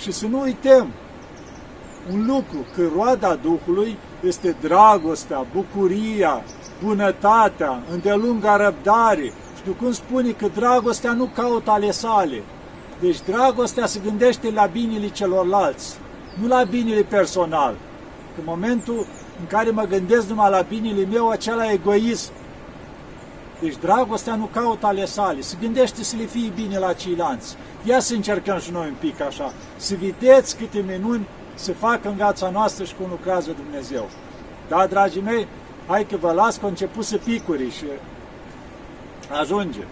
și 0.00 0.12
să 0.12 0.26
nu 0.26 0.40
uităm 0.40 0.88
un 2.12 2.26
lucru, 2.26 2.66
că 2.74 2.82
roada 2.94 3.34
Duhului 3.34 3.98
este 4.26 4.56
dragostea, 4.60 5.46
bucuria, 5.54 6.42
bunătatea, 6.82 7.82
îndelunga 7.92 8.56
răbdare, 8.56 9.32
Știu 9.58 9.72
cum 9.72 9.92
spune 9.92 10.30
că 10.30 10.48
dragostea 10.54 11.12
nu 11.12 11.30
caută 11.34 11.70
ale 11.70 11.90
sale. 11.90 12.42
Deci 13.00 13.20
dragostea 13.20 13.86
se 13.86 14.00
gândește 14.04 14.50
la 14.50 14.66
binele 14.66 15.08
celorlalți, 15.08 15.96
nu 16.40 16.46
la 16.46 16.64
binele 16.64 17.02
personal. 17.02 17.74
În 18.38 18.44
momentul 18.46 19.06
în 19.40 19.46
care 19.46 19.70
mă 19.70 19.82
gândesc 19.82 20.28
numai 20.28 20.50
la 20.50 20.60
binele 20.60 21.04
meu, 21.04 21.28
acela 21.28 21.72
egoism. 21.72 22.32
Deci 23.60 23.76
dragostea 23.76 24.34
nu 24.34 24.44
caută 24.52 24.86
ale 24.86 25.04
sale, 25.04 25.40
se 25.40 25.56
gândește 25.60 26.02
să 26.02 26.16
le 26.16 26.24
fie 26.24 26.52
bine 26.54 26.78
la 26.78 26.92
ceilalți. 26.92 27.56
Ia 27.84 28.00
să 28.00 28.14
încercăm 28.14 28.58
și 28.58 28.70
noi 28.70 28.86
un 28.86 28.94
pic 28.98 29.20
așa, 29.20 29.52
să 29.76 29.94
vedeți 30.00 30.56
câte 30.56 30.84
minuni 30.86 31.26
se 31.54 31.72
fac 31.72 32.04
în 32.04 32.14
viața 32.14 32.50
noastră 32.50 32.84
și 32.84 32.94
cum 32.94 33.06
lucrează 33.10 33.50
Dumnezeu. 33.62 34.08
Da, 34.68 34.86
dragii 34.86 35.20
mei, 35.20 35.46
hai 35.86 36.06
că 36.06 36.16
vă 36.16 36.32
las 36.32 36.56
că 36.56 36.66
început 36.66 37.04
să 37.04 37.16
picuri 37.16 37.70
și 37.70 37.84
ajunge. 39.40 39.82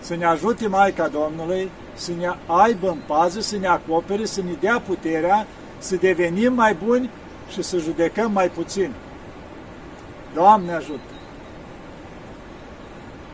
Să 0.00 0.14
ne 0.16 0.24
ajute 0.24 0.66
Maica 0.66 1.08
Domnului, 1.08 1.70
să 1.94 2.10
ne 2.18 2.34
aibă 2.46 2.88
în 2.88 2.98
pază, 3.06 3.40
să 3.40 3.56
ne 3.56 3.66
acopere, 3.66 4.24
să 4.24 4.40
ne 4.42 4.52
dea 4.60 4.82
puterea, 4.86 5.46
să 5.78 5.96
devenim 5.96 6.52
mai 6.54 6.76
buni 6.84 7.10
și 7.52 7.62
să 7.62 7.78
judecăm 7.78 8.32
mai 8.32 8.48
puțin. 8.48 8.92
Doamne 10.34 10.72
ajută! 10.72 11.09